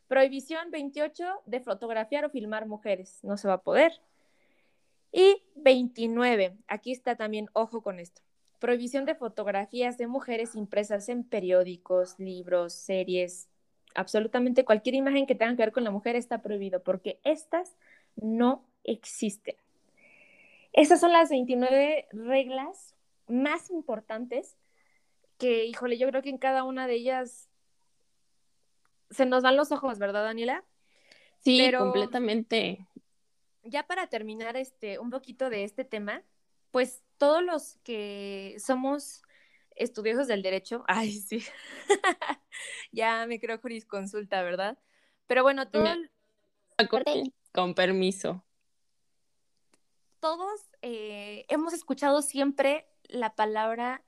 Prohibición 0.07 0.69
28 0.69 1.23
de 1.45 1.61
fotografiar 1.61 2.25
o 2.25 2.29
filmar 2.29 2.67
mujeres, 2.67 3.19
no 3.23 3.37
se 3.37 3.47
va 3.47 3.55
a 3.55 3.61
poder. 3.63 3.93
Y 5.11 5.41
29, 5.55 6.57
aquí 6.67 6.91
está 6.91 7.15
también, 7.15 7.47
ojo 7.53 7.81
con 7.81 7.99
esto, 7.99 8.21
prohibición 8.59 9.05
de 9.05 9.15
fotografías 9.15 9.97
de 9.97 10.07
mujeres 10.07 10.53
impresas 10.53 11.07
en 11.07 11.23
periódicos, 11.23 12.19
libros, 12.19 12.73
series, 12.73 13.47
absolutamente 13.95 14.65
cualquier 14.65 14.95
imagen 14.95 15.25
que 15.25 15.33
tenga 15.35 15.55
que 15.55 15.63
ver 15.63 15.71
con 15.71 15.85
la 15.85 15.91
mujer 15.91 16.17
está 16.17 16.41
prohibido 16.41 16.83
porque 16.83 17.21
estas 17.23 17.77
no 18.17 18.65
existen. 18.83 19.55
Esas 20.73 20.99
son 20.99 21.11
las 21.11 21.29
29 21.29 22.07
reglas 22.11 22.95
más 23.27 23.69
importantes 23.69 24.57
que, 25.37 25.65
híjole, 25.65 25.97
yo 25.97 26.07
creo 26.09 26.21
que 26.21 26.29
en 26.29 26.37
cada 26.37 26.63
una 26.63 26.87
de 26.87 26.95
ellas 26.95 27.49
se 29.09 29.25
nos 29.25 29.41
van 29.43 29.55
los 29.55 29.71
ojos, 29.71 29.97
¿verdad, 29.97 30.23
Daniela? 30.23 30.63
Sí, 31.39 31.71
completamente. 31.71 32.87
Ya 33.63 33.87
para 33.87 34.07
terminar 34.07 34.57
este 34.57 34.99
un 34.99 35.09
poquito 35.09 35.49
de 35.49 35.63
este 35.63 35.85
tema, 35.85 36.23
pues 36.71 37.03
todos 37.17 37.43
los 37.43 37.77
que 37.83 38.55
somos 38.59 39.23
estudiosos 39.75 40.27
del 40.27 40.41
derecho, 40.41 40.83
ay, 40.87 41.11
sí, 41.13 41.43
ya 42.91 43.25
me 43.25 43.39
creo 43.39 43.59
jurisconsulta, 43.59 44.43
¿verdad? 44.43 44.77
Pero 45.25 45.43
bueno, 45.43 45.69
todo... 45.69 45.85
Con 47.51 47.73
permiso 47.73 48.43
todos 50.19 50.61
eh, 50.81 51.45
hemos 51.49 51.73
escuchado 51.73 52.21
siempre 52.21 52.87
la 53.03 53.35
palabra 53.35 54.03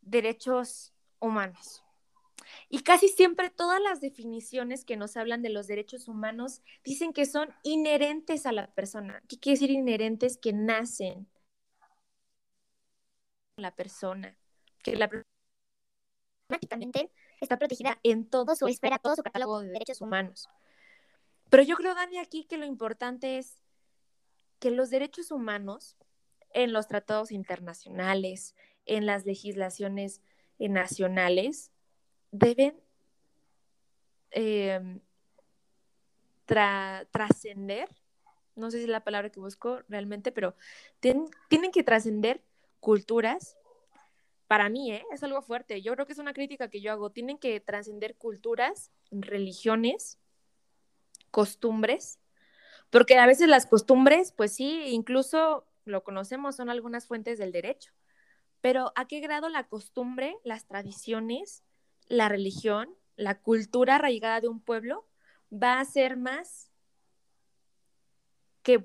derechos 0.00 0.92
humanos. 1.18 1.82
Y 2.68 2.82
casi 2.82 3.08
siempre 3.08 3.50
todas 3.50 3.80
las 3.80 4.00
definiciones 4.00 4.84
que 4.84 4.96
nos 4.96 5.16
hablan 5.16 5.42
de 5.42 5.50
los 5.50 5.66
derechos 5.66 6.08
humanos 6.08 6.62
dicen 6.84 7.12
que 7.12 7.26
son 7.26 7.54
inherentes 7.62 8.46
a 8.46 8.52
la 8.52 8.72
persona. 8.74 9.22
¿Qué 9.28 9.38
quiere 9.38 9.58
decir 9.58 9.70
inherentes? 9.70 10.38
Que 10.38 10.52
nacen 10.52 11.28
la 13.56 13.74
persona. 13.74 14.36
Que 14.82 14.96
la 14.96 15.10
prácticamente 16.46 17.12
está 17.40 17.58
protegida 17.58 17.98
en 18.02 18.28
todo 18.28 18.56
su 18.56 18.66
esfera, 18.66 18.98
todo 18.98 19.14
su 19.14 19.22
catálogo 19.22 19.60
de 19.60 19.68
derechos 19.68 20.00
humanos. 20.00 20.48
Pero 21.48 21.62
yo 21.62 21.76
creo, 21.76 21.94
Dani, 21.94 22.18
aquí 22.18 22.44
que 22.44 22.58
lo 22.58 22.66
importante 22.66 23.38
es 23.38 23.62
que 24.60 24.70
los 24.70 24.90
derechos 24.90 25.30
humanos 25.32 25.96
en 26.52 26.72
los 26.72 26.86
tratados 26.86 27.32
internacionales, 27.32 28.54
en 28.86 29.06
las 29.06 29.24
legislaciones 29.26 30.20
nacionales, 30.58 31.72
deben 32.30 32.80
em, 34.30 35.00
trascender, 36.44 37.88
no 38.56 38.70
sé 38.70 38.78
si 38.78 38.84
es 38.84 38.90
la 38.90 39.04
palabra 39.04 39.30
que 39.30 39.40
busco 39.40 39.80
realmente, 39.88 40.32
pero 40.32 40.54
tienen 41.00 41.72
que 41.72 41.82
trascender 41.82 42.42
culturas. 42.80 43.56
Para 44.46 44.68
mí, 44.68 44.92
¿eh? 44.92 45.04
es 45.12 45.22
algo 45.22 45.42
fuerte. 45.42 45.80
Yo 45.80 45.94
creo 45.94 46.06
que 46.06 46.12
es 46.12 46.18
una 46.18 46.32
crítica 46.32 46.68
que 46.68 46.80
yo 46.80 46.90
hago. 46.90 47.10
Tienen 47.10 47.38
que 47.38 47.60
trascender 47.60 48.16
culturas, 48.16 48.90
religiones, 49.12 50.18
costumbres, 51.30 52.18
porque 52.90 53.18
a 53.18 53.26
veces 53.26 53.48
las 53.48 53.66
costumbres, 53.66 54.32
pues 54.32 54.52
sí, 54.52 54.88
incluso 54.88 55.66
lo 55.84 56.02
conocemos, 56.04 56.56
son 56.56 56.68
algunas 56.68 57.06
fuentes 57.06 57.38
del 57.38 57.52
derecho. 57.52 57.92
Pero 58.60 58.92
¿a 58.96 59.06
qué 59.06 59.20
grado 59.20 59.48
la 59.48 59.68
costumbre, 59.68 60.36
las 60.44 60.66
tradiciones, 60.66 61.64
la 62.06 62.28
religión, 62.28 62.94
la 63.16 63.40
cultura 63.40 63.96
arraigada 63.96 64.40
de 64.40 64.48
un 64.48 64.60
pueblo 64.60 65.06
va 65.52 65.80
a 65.80 65.84
ser 65.84 66.16
más 66.16 66.70
que, 68.62 68.84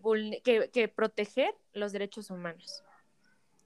que, 0.71 0.87
proteger 0.87 1.53
los 1.73 1.91
derechos 1.91 2.29
humanos? 2.29 2.83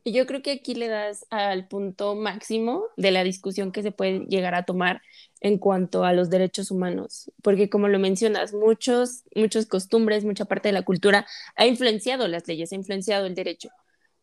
Y 0.04 0.14
yo 0.14 0.26
creo 0.26 0.42
que 0.42 0.52
aquí 0.52 0.76
le 0.76 0.88
das 0.88 1.26
al 1.30 1.68
punto 1.68 2.16
máximo 2.16 2.86
de 2.96 3.12
la 3.12 3.24
discusión 3.24 3.72
que 3.72 3.84
se 3.84 3.92
puede 3.92 4.20
llegar 4.28 4.56
a 4.56 4.64
tomar 4.64 5.02
en 5.42 5.58
cuanto 5.58 6.04
a 6.06 6.14
los 6.14 6.30
derechos 6.30 6.72
humanos, 6.72 7.32
porque 7.42 7.70
como 7.70 7.88
lo 7.88 8.00
mencionas, 8.00 8.54
muchos, 8.54 9.24
muchas 9.36 9.66
costumbres, 9.66 10.26
mucha 10.26 10.46
parte 10.46 10.70
de 10.70 10.74
la 10.74 10.84
cultura 10.84 11.26
ha 11.56 11.66
influenciado 11.66 12.28
las 12.28 12.48
leyes, 12.48 12.72
ha 12.72 12.76
influenciado 12.76 13.26
el 13.26 13.36
derecho. 13.36 13.70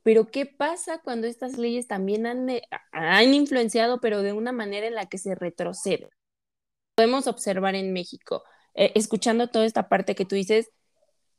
Pero 0.02 0.28
¿qué 0.30 0.47
pasa 0.47 0.99
cuando 1.02 1.26
estas 1.26 1.59
leyes 1.59 1.88
también 1.88 2.26
han, 2.26 2.49
eh, 2.49 2.62
han 2.92 3.35
influenciado, 3.35 4.00
pero 4.00 4.23
de 4.23 4.33
una 4.33 4.52
manera 4.52 4.87
en 4.87 4.95
la 4.95 5.06
que 5.06 5.18
se 5.18 5.35
retrocede? 5.35 6.11
Podemos 6.95 7.26
observar 7.26 7.75
en 7.75 7.92
México, 7.92 8.45
eh, 8.75 8.92
escuchando 8.95 9.49
toda 9.49 9.66
esta 9.66 9.88
parte 9.88 10.14
que 10.14 10.25
tú 10.25 10.37
dices, 10.37 10.71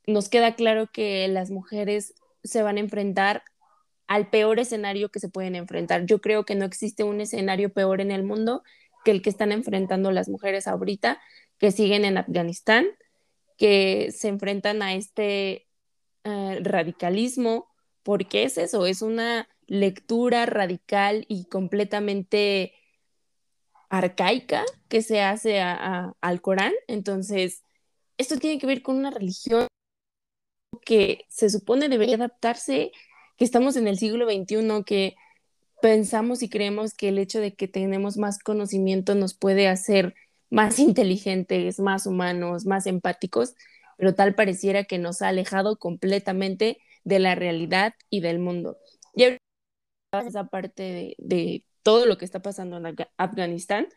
nos 0.05 0.29
queda 0.29 0.55
claro 0.55 0.87
que 0.91 1.27
las 1.27 1.49
mujeres 1.49 2.13
se 2.43 2.61
van 2.61 2.77
a 2.77 2.81
enfrentar 2.81 3.43
al 4.07 4.29
peor 4.29 4.59
escenario 4.59 5.09
que 5.09 5.19
se 5.19 5.29
pueden 5.29 5.55
enfrentar. 5.55 6.05
Yo 6.05 6.19
creo 6.21 6.45
que 6.45 6.55
no 6.55 6.65
existe 6.65 7.03
un 7.03 7.21
escenario 7.21 7.71
peor 7.71 8.01
en 8.01 8.11
el 8.11 8.23
mundo 8.23 8.63
que 9.03 9.11
el 9.11 9.21
que 9.21 9.29
están 9.29 9.51
enfrentando 9.51 10.11
las 10.11 10.29
mujeres 10.29 10.67
ahorita, 10.67 11.19
que 11.57 11.71
siguen 11.71 12.05
en 12.05 12.17
Afganistán, 12.17 12.87
que 13.57 14.11
se 14.11 14.27
enfrentan 14.29 14.81
a 14.81 14.93
este 14.93 15.67
eh, 16.23 16.59
radicalismo 16.61 17.67
porque 18.03 18.43
es 18.43 18.57
eso, 18.57 18.85
es 18.85 19.01
una 19.01 19.49
lectura 19.65 20.45
radical 20.45 21.25
y 21.27 21.45
completamente 21.45 22.73
arcaica 23.89 24.63
que 24.87 25.01
se 25.01 25.21
hace 25.21 25.59
al 25.61 26.41
Corán. 26.41 26.73
Entonces, 26.87 27.63
esto 28.17 28.37
tiene 28.37 28.59
que 28.59 28.67
ver 28.67 28.81
con 28.81 28.97
una 28.97 29.11
religión 29.11 29.67
que 30.85 31.25
se 31.29 31.49
supone 31.49 31.89
debería 31.89 32.15
adaptarse, 32.15 32.91
que 33.37 33.45
estamos 33.45 33.75
en 33.75 33.87
el 33.87 33.97
siglo 33.97 34.25
XXI, 34.29 34.83
que 34.85 35.15
pensamos 35.81 36.41
y 36.43 36.49
creemos 36.49 36.93
que 36.93 37.09
el 37.09 37.19
hecho 37.19 37.39
de 37.39 37.53
que 37.53 37.67
tenemos 37.67 38.17
más 38.17 38.39
conocimiento 38.39 39.15
nos 39.15 39.33
puede 39.33 39.67
hacer 39.67 40.15
más 40.49 40.79
inteligentes, 40.79 41.79
más 41.79 42.05
humanos, 42.05 42.65
más 42.65 42.87
empáticos, 42.87 43.53
pero 43.97 44.15
tal 44.15 44.35
pareciera 44.35 44.85
que 44.85 44.97
nos 44.97 45.21
ha 45.21 45.29
alejado 45.29 45.77
completamente 45.77 46.79
de 47.03 47.19
la 47.19 47.35
realidad 47.35 47.93
y 48.09 48.21
del 48.21 48.39
mundo. 48.39 48.77
Y 49.15 49.23
esa 50.11 50.45
parte 50.45 51.15
de, 51.17 51.63
todo 51.83 52.05
lo 52.05 52.17
que 52.17 52.25
está 52.25 52.41
pasando 52.41 52.77
en 52.77 52.95
Afganistán, 53.17 53.87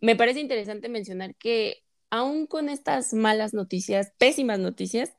me 0.00 0.16
parece 0.16 0.40
interesante 0.40 0.88
mencionar 0.88 1.34
que 1.34 1.82
aún 2.10 2.46
con 2.46 2.68
estas 2.68 3.14
malas 3.14 3.54
noticias, 3.54 4.12
pésimas 4.18 4.58
noticias, 4.58 5.12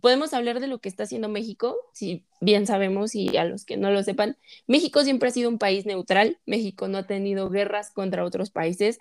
podemos 0.00 0.34
hablar 0.34 0.60
de 0.60 0.66
lo 0.66 0.78
que 0.78 0.88
está 0.88 1.04
haciendo 1.04 1.28
México, 1.28 1.76
si 1.92 2.24
bien 2.40 2.66
sabemos 2.66 3.14
y 3.14 3.36
a 3.36 3.44
los 3.44 3.64
que 3.64 3.76
no 3.76 3.90
lo 3.90 4.02
sepan, 4.02 4.36
México 4.66 5.02
siempre 5.04 5.28
ha 5.28 5.32
sido 5.32 5.48
un 5.48 5.58
país 5.58 5.86
neutral, 5.86 6.38
México 6.46 6.88
no 6.88 6.98
ha 6.98 7.06
tenido 7.06 7.50
guerras 7.50 7.90
contra 7.90 8.24
otros 8.24 8.50
países, 8.50 8.98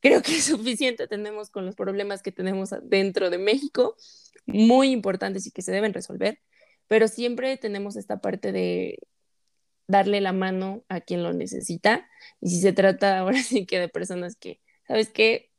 creo 0.00 0.22
que 0.22 0.36
es 0.36 0.44
suficiente 0.44 1.08
tenemos 1.08 1.50
con 1.50 1.66
los 1.66 1.74
problemas 1.74 2.22
que 2.22 2.32
tenemos 2.32 2.70
dentro 2.82 3.30
de 3.30 3.38
México, 3.38 3.96
muy 4.46 4.90
importantes 4.90 5.46
y 5.46 5.50
que 5.50 5.62
se 5.62 5.72
deben 5.72 5.92
resolver 5.92 6.38
pero 6.88 7.08
siempre 7.08 7.56
tenemos 7.56 7.96
esta 7.96 8.20
parte 8.20 8.52
de 8.52 8.98
darle 9.88 10.20
la 10.20 10.32
mano 10.32 10.84
a 10.88 11.00
quien 11.00 11.22
lo 11.22 11.32
necesita. 11.32 12.08
Y 12.40 12.50
si 12.50 12.60
se 12.60 12.72
trata 12.72 13.18
ahora 13.18 13.42
sí 13.42 13.66
que 13.66 13.78
de 13.78 13.88
personas 13.88 14.36
que, 14.36 14.60
¿sabes 14.86 15.10
qué? 15.10 15.50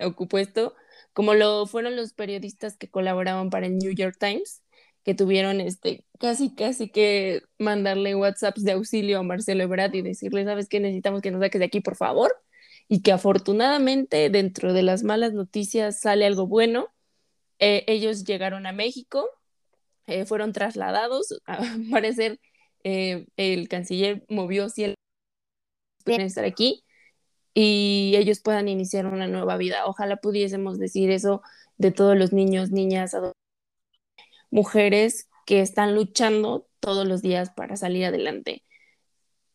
Ocupo 0.00 0.38
esto, 0.38 0.74
como 1.14 1.34
lo 1.34 1.66
fueron 1.66 1.96
los 1.96 2.12
periodistas 2.12 2.76
que 2.76 2.90
colaboraban 2.90 3.48
para 3.48 3.66
el 3.66 3.78
New 3.78 3.92
York 3.94 4.16
Times, 4.18 4.62
que 5.04 5.14
tuvieron 5.14 5.60
este, 5.60 6.04
casi, 6.18 6.54
casi 6.54 6.90
que 6.90 7.42
mandarle 7.58 8.16
WhatsApps 8.16 8.64
de 8.64 8.72
auxilio 8.72 9.20
a 9.20 9.22
Marcelo 9.22 9.62
Ebrard 9.62 9.94
y 9.94 10.02
decirle, 10.02 10.44
¿sabes 10.44 10.68
qué? 10.68 10.80
Necesitamos 10.80 11.22
que 11.22 11.30
nos 11.30 11.40
saques 11.40 11.60
de 11.60 11.66
aquí, 11.66 11.80
por 11.80 11.96
favor. 11.96 12.34
Y 12.88 13.02
que 13.02 13.12
afortunadamente 13.12 14.28
dentro 14.28 14.72
de 14.72 14.82
las 14.82 15.04
malas 15.04 15.32
noticias 15.32 16.00
sale 16.00 16.26
algo 16.26 16.46
bueno. 16.46 16.88
Eh, 17.58 17.84
ellos 17.86 18.24
llegaron 18.24 18.66
a 18.66 18.72
México, 18.72 19.28
eh, 20.06 20.24
fueron 20.26 20.52
trasladados. 20.52 21.40
A 21.46 21.62
parecer, 21.90 22.40
eh, 22.82 23.26
el 23.36 23.68
canciller 23.68 24.24
movió 24.28 24.66
pueden 26.04 26.20
estar 26.22 26.44
aquí 26.44 26.83
y 27.54 28.14
ellos 28.16 28.40
puedan 28.40 28.68
iniciar 28.68 29.06
una 29.06 29.26
nueva 29.26 29.56
vida. 29.56 29.86
Ojalá 29.86 30.16
pudiésemos 30.16 30.78
decir 30.78 31.10
eso 31.10 31.42
de 31.78 31.92
todos 31.92 32.16
los 32.16 32.32
niños, 32.32 32.70
niñas, 32.70 33.16
mujeres 34.50 35.28
que 35.46 35.60
están 35.60 35.94
luchando 35.94 36.66
todos 36.80 37.06
los 37.06 37.22
días 37.22 37.50
para 37.50 37.76
salir 37.76 38.04
adelante. 38.04 38.64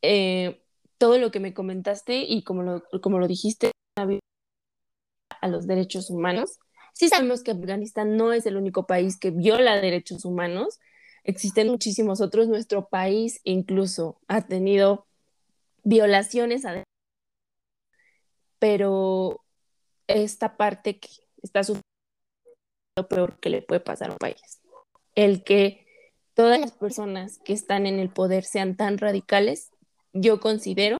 Eh, 0.02 0.62
todo 0.98 1.18
lo 1.18 1.32
que 1.32 1.40
me 1.40 1.54
comentaste 1.54 2.22
y 2.28 2.44
como 2.44 2.64
lo, 2.64 2.84
como 3.02 3.20
lo 3.20 3.28
dijiste, 3.28 3.72
a 5.42 5.48
los 5.48 5.68
derechos 5.68 6.10
humanos, 6.10 6.60
Sí 7.00 7.08
sabemos 7.08 7.44
que 7.44 7.52
Afganistán 7.52 8.18
no 8.18 8.34
es 8.34 8.46
el 8.46 8.58
único 8.58 8.86
país 8.86 9.18
que 9.18 9.32
viola 9.32 9.80
derechos 9.80 10.26
humanos, 10.26 10.82
existen 11.24 11.70
muchísimos 11.70 12.20
otros. 12.20 12.50
Nuestro 12.50 12.90
país 12.90 13.40
incluso 13.46 14.20
ha 14.28 14.42
tenido 14.42 15.06
violaciones, 15.86 16.66
pero 18.60 19.44
esta 20.08 20.58
parte 20.58 21.00
que 21.00 21.10
está 21.42 21.64
sufriendo 21.64 21.84
lo 22.98 23.08
peor 23.08 23.40
que 23.40 23.50
le 23.50 23.62
puede 23.62 23.80
pasar 23.80 24.10
a 24.10 24.14
un 24.14 24.18
país. 24.18 24.62
El 25.16 25.44
que 25.44 25.86
todas 26.34 26.60
las 26.60 26.72
personas 26.72 27.40
que 27.40 27.54
están 27.54 27.86
en 27.86 28.00
el 28.00 28.10
poder 28.10 28.44
sean 28.44 28.76
tan 28.76 28.98
radicales, 28.98 29.72
yo 30.14 30.40
considero 30.40 30.98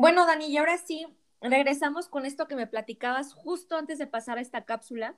Bueno, 0.00 0.26
Dani, 0.26 0.46
y 0.46 0.56
ahora 0.56 0.78
sí, 0.78 1.08
regresamos 1.40 2.06
con 2.06 2.24
esto 2.24 2.46
que 2.46 2.54
me 2.54 2.68
platicabas 2.68 3.34
justo 3.34 3.76
antes 3.76 3.98
de 3.98 4.06
pasar 4.06 4.38
a 4.38 4.40
esta 4.40 4.64
cápsula. 4.64 5.16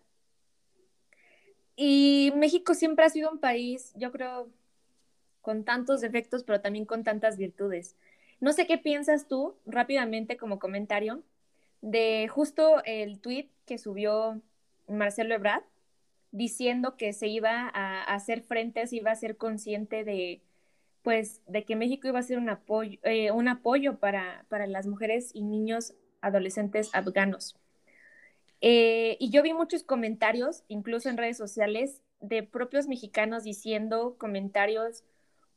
Y 1.76 2.32
México 2.36 2.72
siempre 2.72 3.04
ha 3.04 3.10
sido 3.10 3.30
un 3.30 3.40
país, 3.40 3.92
yo 3.94 4.10
creo, 4.10 4.48
con 5.40 5.64
tantos 5.64 6.00
defectos, 6.00 6.44
pero 6.44 6.60
también 6.60 6.84
con 6.84 7.04
tantas 7.04 7.36
virtudes. 7.36 7.96
No 8.40 8.52
sé 8.52 8.66
qué 8.66 8.78
piensas 8.78 9.28
tú, 9.28 9.56
rápidamente 9.66 10.36
como 10.36 10.58
comentario, 10.58 11.22
de 11.82 12.28
justo 12.28 12.82
el 12.84 13.20
tweet 13.20 13.48
que 13.66 13.78
subió 13.78 14.40
Marcelo 14.88 15.34
Ebrard 15.34 15.64
diciendo 16.32 16.96
que 16.96 17.12
se 17.12 17.28
iba 17.28 17.70
a 17.72 18.02
hacer 18.02 18.42
frentes, 18.42 18.92
iba 18.92 19.10
a 19.10 19.16
ser 19.16 19.36
consciente 19.36 20.04
de, 20.04 20.42
pues 21.02 21.42
de 21.46 21.64
que 21.64 21.76
México 21.76 22.08
iba 22.08 22.18
a 22.18 22.22
ser 22.22 22.38
un 22.38 22.48
apoyo, 22.48 22.98
eh, 23.02 23.30
un 23.32 23.48
apoyo 23.48 23.98
para, 23.98 24.44
las 24.50 24.86
mujeres 24.86 25.30
y 25.34 25.42
niños 25.42 25.94
adolescentes 26.20 26.90
afganos. 26.92 27.56
Eh, 28.60 29.16
y 29.18 29.30
yo 29.30 29.42
vi 29.42 29.54
muchos 29.54 29.82
comentarios, 29.82 30.64
incluso 30.68 31.08
en 31.08 31.16
redes 31.16 31.36
sociales, 31.36 32.02
de 32.20 32.42
propios 32.42 32.86
mexicanos 32.86 33.44
diciendo 33.44 34.16
comentarios 34.18 35.04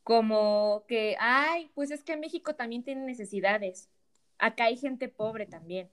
como 0.03 0.83
que, 0.87 1.15
ay, 1.19 1.71
pues 1.75 1.91
es 1.91 2.03
que 2.03 2.17
México 2.17 2.55
también 2.55 2.83
tiene 2.83 3.05
necesidades, 3.05 3.89
acá 4.37 4.65
hay 4.65 4.77
gente 4.77 5.07
pobre 5.07 5.45
también. 5.45 5.89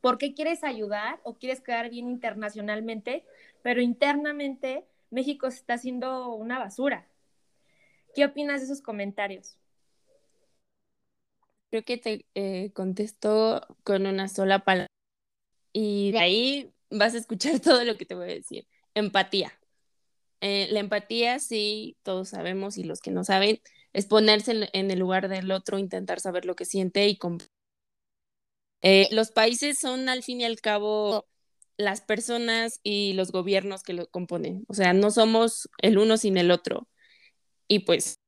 ¿Por 0.00 0.18
qué 0.18 0.34
quieres 0.34 0.64
ayudar 0.64 1.20
o 1.22 1.38
quieres 1.38 1.60
quedar 1.60 1.88
bien 1.88 2.08
internacionalmente, 2.08 3.24
pero 3.62 3.80
internamente 3.80 4.84
México 5.10 5.46
está 5.46 5.74
haciendo 5.74 6.34
una 6.34 6.58
basura? 6.58 7.06
¿Qué 8.14 8.24
opinas 8.24 8.60
de 8.60 8.66
esos 8.66 8.82
comentarios? 8.82 9.56
Creo 11.70 11.84
que 11.84 11.96
te 11.96 12.26
eh, 12.34 12.72
contesto 12.72 13.66
con 13.84 14.06
una 14.06 14.28
sola 14.28 14.64
palabra. 14.64 14.88
Y 15.72 16.12
de 16.12 16.18
ahí 16.18 16.72
vas 16.90 17.14
a 17.14 17.18
escuchar 17.18 17.60
todo 17.60 17.84
lo 17.84 17.96
que 17.96 18.04
te 18.04 18.14
voy 18.14 18.30
a 18.30 18.34
decir. 18.34 18.66
Empatía. 18.94 19.52
Eh, 20.42 20.66
la 20.72 20.80
empatía, 20.80 21.38
sí, 21.38 21.96
todos 22.02 22.30
sabemos 22.30 22.76
y 22.76 22.82
los 22.82 23.00
que 23.00 23.12
no 23.12 23.22
saben, 23.22 23.60
es 23.92 24.06
ponerse 24.06 24.68
en, 24.72 24.90
el 24.90 24.98
lugar 24.98 25.28
del 25.28 25.52
otro, 25.52 25.78
intentar 25.78 26.18
saber 26.18 26.44
lo 26.46 26.56
que 26.56 26.64
siente 26.64 27.06
y 27.08 27.16
eh, 28.82 29.08
los 29.12 29.30
países 29.30 29.78
son 29.78 30.08
al 30.08 30.24
fin 30.24 30.40
y 30.40 30.44
al 30.44 30.60
cabo 30.60 31.28
las 31.76 32.00
personas 32.00 32.80
y 32.82 33.12
los 33.12 33.30
gobiernos 33.30 33.84
que 33.84 33.92
lo 33.92 34.08
componen. 34.08 34.64
O 34.66 34.74
sea, 34.74 34.92
no 34.92 35.12
somos 35.12 35.68
el 35.78 35.96
uno 35.98 36.16
sin 36.16 36.36
el 36.36 36.50
otro. 36.50 36.88
Y 37.68 37.80
pues 37.80 38.18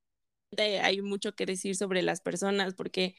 hay 0.57 1.03
mucho 1.03 1.35
que 1.35 1.47
decir 1.47 1.75
sobre 1.75 2.03
las 2.03 2.21
personas 2.21 2.75
porque 2.75 3.17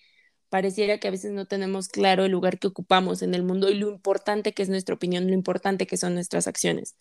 pareciera 0.48 1.00
que 1.00 1.10
a 1.10 1.12
veces 1.12 1.34
no 1.34 1.48
tenemos 1.48 1.90
claro 1.90 2.24
el 2.26 2.32
lugar 2.32 2.60
que 2.60 2.68
ocupamos 2.68 3.22
en 3.22 3.36
el 3.36 3.44
mundo 3.44 3.70
y 3.70 3.76
lo 3.76 3.90
importante 3.90 4.54
que 4.54 4.64
es 4.64 4.70
nuestra 4.70 4.96
opinión, 4.96 5.28
lo 5.28 5.34
importante 5.34 5.86
que 5.88 5.98
son 5.98 6.14
nuestras 6.14 6.48
acciones. 6.48 6.96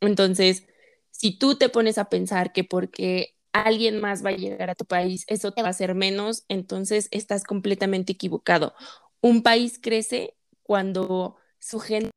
Entonces, 0.00 0.66
si 1.14 1.38
tú 1.38 1.56
te 1.56 1.68
pones 1.68 1.98
a 1.98 2.08
pensar 2.08 2.52
que 2.52 2.64
porque 2.64 3.36
alguien 3.52 4.00
más 4.00 4.24
va 4.24 4.30
a 4.30 4.36
llegar 4.36 4.70
a 4.70 4.74
tu 4.74 4.84
país, 4.84 5.24
eso 5.28 5.52
te 5.52 5.62
va 5.62 5.68
a 5.68 5.70
hacer 5.70 5.94
menos, 5.94 6.44
entonces 6.48 7.08
estás 7.12 7.44
completamente 7.44 8.12
equivocado. 8.12 8.74
Un 9.20 9.42
país 9.42 9.78
crece 9.80 10.36
cuando 10.64 11.36
su 11.60 11.78
gente, 11.80 12.10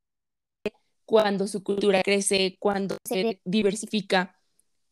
cuando 1.06 1.48
su 1.48 1.64
cultura 1.64 2.02
crece, 2.04 2.58
cuando 2.60 2.98
se 3.06 3.42
diversifica. 3.46 4.36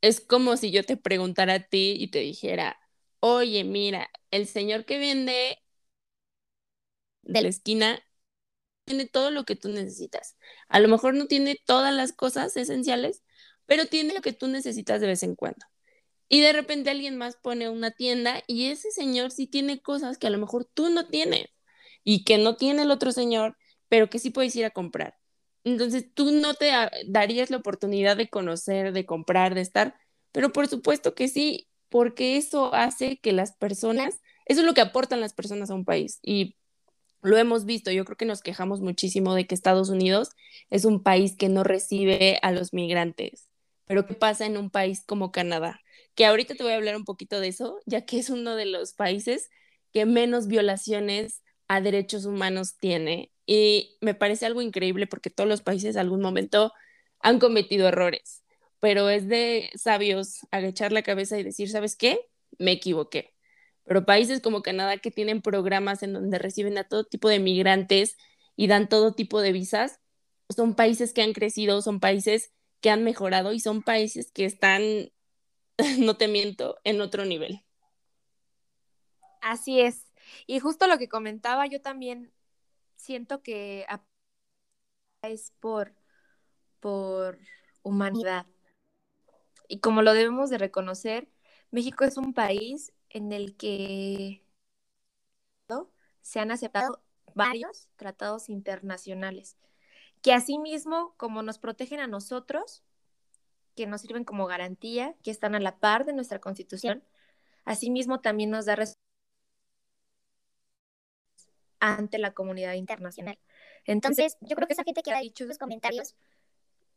Es 0.01 0.21
como 0.21 0.57
si 0.57 0.71
yo 0.71 0.83
te 0.85 0.97
preguntara 0.97 1.55
a 1.55 1.59
ti 1.61 1.95
y 1.99 2.09
te 2.09 2.19
dijera, 2.19 2.79
oye, 3.21 3.63
mira, 3.63 4.09
el 4.31 4.47
señor 4.47 4.85
que 4.85 4.99
vende 4.99 5.59
de 7.23 7.41
la 7.41 7.47
esquina 7.49 7.99
tiene 8.85 9.07
todo 9.07 9.31
lo 9.31 9.45
que 9.45 9.57
tú 9.57 9.69
necesitas. 9.69 10.37
A 10.69 10.81
lo 10.81 10.89
mejor 10.89 11.15
no 11.15 11.27
tiene 11.27 11.59
todas 11.65 11.93
las 11.95 12.13
cosas 12.13 12.57
esenciales, 12.57 13.23
pero 13.65 13.85
tiene 13.85 14.13
lo 14.13 14.21
que 14.21 14.33
tú 14.33 14.47
necesitas 14.47 15.01
de 15.01 15.07
vez 15.07 15.23
en 15.23 15.35
cuando. 15.35 15.65
Y 16.27 16.41
de 16.41 16.53
repente 16.53 16.89
alguien 16.89 17.17
más 17.17 17.35
pone 17.35 17.69
una 17.69 17.91
tienda 17.91 18.43
y 18.47 18.67
ese 18.67 18.91
señor 18.91 19.31
sí 19.31 19.47
tiene 19.47 19.81
cosas 19.81 20.17
que 20.17 20.27
a 20.27 20.31
lo 20.31 20.39
mejor 20.39 20.65
tú 20.65 20.89
no 20.89 21.07
tienes 21.07 21.47
y 22.03 22.23
que 22.23 22.37
no 22.37 22.55
tiene 22.55 22.83
el 22.83 22.91
otro 22.91 23.11
señor, 23.11 23.57
pero 23.89 24.09
que 24.09 24.19
sí 24.19 24.31
puedes 24.31 24.55
ir 24.55 24.65
a 24.65 24.71
comprar. 24.71 25.15
Entonces 25.63 26.13
tú 26.13 26.31
no 26.31 26.53
te 26.53 26.71
darías 27.07 27.49
la 27.49 27.57
oportunidad 27.57 28.17
de 28.17 28.29
conocer, 28.29 28.93
de 28.93 29.05
comprar, 29.05 29.55
de 29.55 29.61
estar, 29.61 29.95
pero 30.31 30.51
por 30.51 30.67
supuesto 30.67 31.15
que 31.15 31.27
sí, 31.27 31.67
porque 31.89 32.37
eso 32.37 32.73
hace 32.73 33.17
que 33.17 33.31
las 33.31 33.55
personas, 33.55 34.19
eso 34.45 34.61
es 34.61 34.65
lo 34.65 34.73
que 34.73 34.81
aportan 34.81 35.21
las 35.21 35.33
personas 35.33 35.69
a 35.69 35.75
un 35.75 35.85
país 35.85 36.19
y 36.21 36.55
lo 37.21 37.37
hemos 37.37 37.65
visto, 37.65 37.91
yo 37.91 38.05
creo 38.05 38.17
que 38.17 38.25
nos 38.25 38.41
quejamos 38.41 38.81
muchísimo 38.81 39.33
de 39.33 39.47
que 39.47 39.55
Estados 39.55 39.89
Unidos 39.89 40.29
es 40.69 40.85
un 40.85 41.01
país 41.01 41.35
que 41.35 41.49
no 41.49 41.63
recibe 41.63 42.37
a 42.43 42.51
los 42.51 42.71
migrantes, 42.71 43.49
pero 43.85 44.05
¿qué 44.05 44.13
pasa 44.15 44.45
en 44.45 44.57
un 44.57 44.69
país 44.69 45.03
como 45.05 45.31
Canadá? 45.31 45.81
Que 46.15 46.25
ahorita 46.25 46.55
te 46.55 46.63
voy 46.63 46.73
a 46.73 46.75
hablar 46.75 46.95
un 46.95 47.05
poquito 47.05 47.39
de 47.39 47.49
eso, 47.49 47.79
ya 47.85 48.05
que 48.05 48.19
es 48.19 48.29
uno 48.29 48.55
de 48.55 48.65
los 48.65 48.93
países 48.93 49.49
que 49.93 50.05
menos 50.05 50.47
violaciones 50.47 51.43
a 51.67 51.81
derechos 51.81 52.25
humanos 52.25 52.77
tiene. 52.77 53.31
Y 53.45 53.97
me 54.01 54.13
parece 54.15 54.45
algo 54.45 54.61
increíble 54.61 55.07
porque 55.07 55.29
todos 55.29 55.49
los 55.49 55.61
países 55.61 55.97
algún 55.97 56.21
momento 56.21 56.73
han 57.19 57.39
cometido 57.39 57.87
errores, 57.87 58.43
pero 58.79 59.09
es 59.09 59.27
de 59.27 59.69
sabios 59.75 60.39
agachar 60.51 60.91
la 60.91 61.03
cabeza 61.03 61.37
y 61.39 61.43
decir, 61.43 61.69
¿sabes 61.69 61.95
qué? 61.95 62.19
Me 62.59 62.71
equivoqué. 62.73 63.33
Pero 63.83 64.05
países 64.05 64.41
como 64.41 64.61
Canadá 64.63 64.97
que 64.97 65.11
tienen 65.11 65.41
programas 65.41 66.03
en 66.03 66.13
donde 66.13 66.39
reciben 66.39 66.77
a 66.77 66.85
todo 66.85 67.03
tipo 67.03 67.29
de 67.29 67.39
migrantes 67.39 68.17
y 68.55 68.67
dan 68.67 68.89
todo 68.89 69.13
tipo 69.13 69.41
de 69.41 69.51
visas, 69.51 69.99
son 70.49 70.75
países 70.75 71.13
que 71.13 71.21
han 71.21 71.33
crecido, 71.33 71.81
son 71.81 71.99
países 71.99 72.51
que 72.85 72.91
han 72.91 73.03
mejorado 73.03 73.51
y 73.51 73.59
son 73.59 73.81
países 73.81 74.31
que 74.31 74.45
están, 74.45 74.83
no 75.97 76.17
te 76.17 76.27
miento, 76.27 76.77
en 76.83 77.01
otro 77.01 77.25
nivel. 77.25 77.65
Así 79.41 79.81
es. 79.81 80.05
Y 80.45 80.59
justo 80.59 80.85
lo 80.85 80.99
que 80.99 81.09
comentaba, 81.09 81.65
yo 81.65 81.81
también 81.81 82.31
siento 82.95 83.41
que 83.41 83.87
es 85.23 85.51
por, 85.59 85.95
por 86.79 87.39
humanidad. 87.81 88.45
Y 89.67 89.79
como 89.79 90.03
lo 90.03 90.13
debemos 90.13 90.51
de 90.51 90.59
reconocer, 90.59 91.27
México 91.71 92.03
es 92.03 92.17
un 92.17 92.35
país 92.35 92.93
en 93.09 93.31
el 93.31 93.57
que 93.57 94.43
se 96.21 96.39
han 96.39 96.51
aceptado 96.51 97.01
varios 97.33 97.89
tratados 97.95 98.47
internacionales, 98.47 99.57
que 100.25 100.33
asimismo, 100.33 101.13
como 101.17 101.43
nos 101.43 101.59
protegen 101.59 101.99
a 101.99 102.07
nosotros, 102.07 102.81
que 103.75 103.85
nos 103.85 104.01
sirven 104.01 104.23
como 104.23 104.47
garantía, 104.47 105.13
que 105.21 105.29
están 105.29 105.53
a 105.53 105.59
la 105.59 105.77
par 105.77 106.03
de 106.03 106.13
nuestra 106.13 106.39
constitución, 106.39 107.03
asimismo 107.63 108.21
también 108.21 108.49
nos 108.49 108.65
da 108.65 108.75
ante 111.79 112.17
la 112.17 112.33
comunidad 112.33 112.73
internacional. 112.73 113.37
Entonces, 113.85 114.37
yo 114.41 114.55
creo 114.55 114.67
que 114.67 114.73
esa 114.73 114.83
gente 114.83 115.03
que 115.03 115.13
ha 115.13 115.19
dicho 115.19 115.43
esos 115.43 115.59
comentarios 115.59 116.15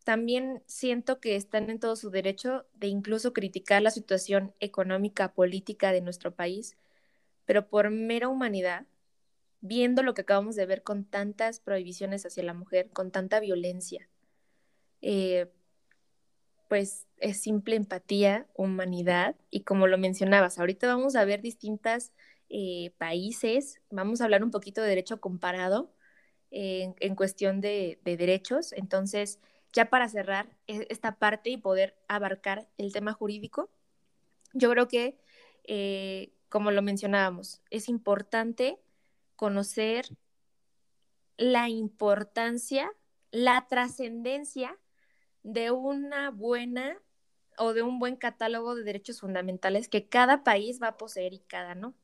también 0.05 0.63
siento 0.65 1.21
que 1.21 1.37
están 1.37 1.69
en 1.69 1.81
todo 1.81 1.97
su 1.97 2.09
derecho 2.09 2.65
de 2.73 2.87
incluso 2.87 3.35
criticar 3.35 3.83
la 3.83 3.91
situación 3.91 4.55
económica, 4.59 5.35
política 5.35 5.93
de 5.93 6.01
nuestro 6.01 6.35
país, 6.35 6.79
pero 7.45 7.69
por 7.69 7.91
mera 7.91 8.29
humanidad, 8.29 8.87
viendo 9.61 10.03
lo 10.03 10.15
que 10.15 10.23
acabamos 10.23 10.57
de 10.57 10.67
ver 10.67 10.83
con 10.83 11.05
tantas 11.05 11.61
prohibiciones 11.61 12.25
hacia 12.27 12.43
la 12.43 12.55
mujer, 12.55 12.91
con 12.91 13.11
tanta 13.11 13.41
violencia, 13.41 14.09
eh, 15.03 15.51
pues 16.69 17.07
es 17.19 17.41
simple 17.41 17.77
empatía, 17.77 18.47
humanidad, 18.55 19.37
y 19.51 19.63
como 19.63 19.87
lo 19.87 19.99
mencionabas, 19.99 20.59
ahorita 20.59 20.87
vamos 20.87 21.17
a 21.17 21.25
ver 21.25 21.41
distintas 21.41 22.13
eh, 22.51 22.93
países, 22.99 23.81
vamos 23.91 24.21
a 24.21 24.25
hablar 24.25 24.45
un 24.45 24.51
poquito 24.51 24.83
de 24.83 24.89
derecho 24.89 25.21
comparado 25.21 25.93
en, 26.51 27.15
cuestión 27.15 27.61
de, 27.61 27.99
de 28.05 28.17
derechos, 28.17 28.73
entonces 28.73 29.39
ya 29.73 29.91
para 29.91 30.09
cerrar 30.09 30.49
e, 30.67 30.87
esta 30.91 31.17
parte 31.17 31.51
y 31.51 31.57
poder 31.57 31.97
abarcar 32.09 32.69
el 32.79 32.93
tema 32.93 33.13
jurídico, 33.13 33.71
yo 34.53 34.71
creo 34.71 34.89
que, 34.89 35.19
eh, 35.65 36.33
como 36.49 36.71
lo 36.71 36.83
mencionábamos, 36.83 37.61
es 37.71 37.89
importante 37.89 38.79
conocer 39.39 40.05
la 41.37 41.69
importancia, 41.69 42.93
la 43.31 43.69
trascendencia 43.69 44.77
de 45.45 45.71
una 45.71 46.31
buena 46.31 47.01
o 47.57 47.73
de 47.73 47.83
un 47.83 48.01
buen 48.01 48.17
catálogo 48.17 48.75
de 48.75 48.83
derechos 48.83 49.21
fundamentales 49.21 49.89
que 49.89 50.09
cada 50.09 50.43
país 50.43 50.83
va 50.83 50.89
a 50.89 50.97
poseer 50.97 51.35
y 51.35 51.39
cada 51.39 51.77
no, 51.77 51.95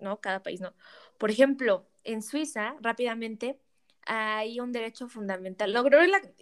¿no? 0.00 0.20
Cada 0.20 0.42
país 0.42 0.60
no. 0.60 0.74
Por 1.16 1.30
ejemplo, 1.30 1.88
en 2.04 2.20
Suiza, 2.22 2.76
rápidamente, 2.82 3.58
hay 4.04 4.60
un 4.60 4.70
derecho 4.72 5.08
fundamental. 5.08 5.74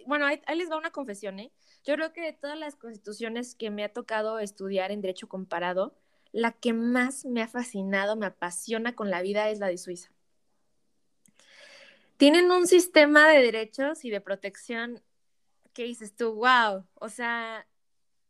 Bueno, 0.05 0.25
ahí, 0.25 0.41
les 0.57 0.69
va 0.69 0.77
una 0.77 0.91
confesión, 0.91 1.39
¿eh? 1.39 1.53
Yo 1.85 1.95
creo 1.95 2.11
que 2.11 2.23
de 2.23 2.33
todas 2.33 2.59
las 2.59 2.75
constituciones 2.75 3.55
que 3.55 3.69
me 3.69 3.85
ha 3.85 3.93
tocado 3.93 4.37
estudiar 4.39 4.91
en 4.91 4.99
derecho 4.99 5.29
comparado, 5.29 5.95
la 6.33 6.51
que 6.51 6.73
más 6.73 7.23
me 7.23 7.41
ha 7.41 7.47
fascinado, 7.47 8.17
me 8.17 8.25
apasiona 8.25 8.95
con 8.95 9.09
la 9.09 9.21
vida 9.21 9.49
es 9.49 9.59
la 9.59 9.67
de 9.67 9.77
Suiza. 9.77 10.11
Tienen 12.21 12.51
un 12.51 12.67
sistema 12.67 13.27
de 13.29 13.41
derechos 13.41 14.05
y 14.05 14.11
de 14.11 14.21
protección 14.21 15.01
que 15.73 15.85
dices 15.85 16.15
tú, 16.15 16.35
wow, 16.35 16.85
o 16.93 17.09
sea, 17.09 17.67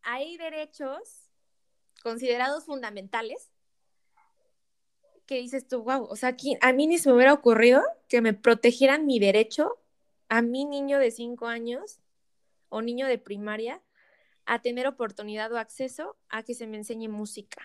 hay 0.01 0.37
derechos 0.37 1.29
considerados 2.01 2.63
fundamentales 2.63 3.51
que 5.25 5.41
dices 5.41 5.67
tú, 5.67 5.83
wow, 5.83 6.05
o 6.05 6.15
sea, 6.15 6.29
aquí 6.29 6.55
a 6.61 6.71
mí 6.71 6.87
ni 6.87 6.99
se 6.99 7.09
me 7.09 7.15
hubiera 7.15 7.33
ocurrido 7.33 7.83
que 8.07 8.21
me 8.21 8.33
protegieran 8.33 9.05
mi 9.05 9.19
derecho 9.19 9.77
a 10.29 10.41
mi 10.41 10.63
niño 10.63 10.97
de 10.97 11.11
cinco 11.11 11.47
años 11.47 11.99
o 12.69 12.81
niño 12.81 13.07
de 13.07 13.17
primaria 13.17 13.81
a 14.45 14.61
tener 14.61 14.87
oportunidad 14.87 15.51
o 15.51 15.57
acceso 15.57 16.15
a 16.29 16.43
que 16.43 16.53
se 16.53 16.65
me 16.65 16.77
enseñe 16.77 17.09
música. 17.09 17.61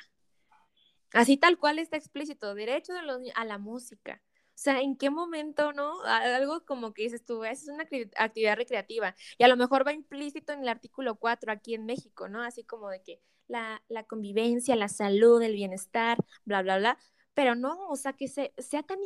Así 1.12 1.37
tal 1.37 1.57
cual 1.57 1.79
está 1.79 1.97
explícito, 1.97 2.53
derecho 2.57 2.95
de 2.95 3.03
los, 3.03 3.21
a 3.37 3.45
la 3.45 3.59
música. 3.59 4.21
O 4.57 4.59
sea, 4.59 4.81
¿en 4.81 4.97
qué 4.97 5.11
momento, 5.11 5.73
no? 5.73 6.03
Algo 6.05 6.64
como 6.64 6.95
que 6.95 7.03
dices 7.03 7.25
tú, 7.25 7.45
es 7.45 7.69
una 7.69 7.85
actividad 8.16 8.57
recreativa. 8.57 9.14
Y 9.38 9.45
a 9.45 9.49
lo 9.49 9.57
mejor 9.57 9.87
va 9.87 9.92
implícito 9.92 10.53
en 10.53 10.62
el 10.62 10.69
artículo 10.69 11.16
4 11.16 11.53
aquí 11.53 11.75
en 11.75 11.85
México, 11.85 12.29
¿no? 12.29 12.42
Así 12.42 12.64
como 12.64 12.88
de 12.88 13.03
que 13.03 13.21
la, 13.49 13.83
la 13.88 14.05
convivencia, 14.05 14.75
la 14.75 14.88
salud, 14.88 15.42
el 15.42 15.53
bienestar, 15.55 16.19
bla, 16.45 16.62
bla, 16.62 16.79
bla 16.79 16.99
pero 17.37 17.55
no, 17.55 17.88
o 17.90 17.97
sea, 17.97 18.14
que 18.14 18.29
se, 18.29 18.55
sea 18.57 18.83
tan, 18.83 18.99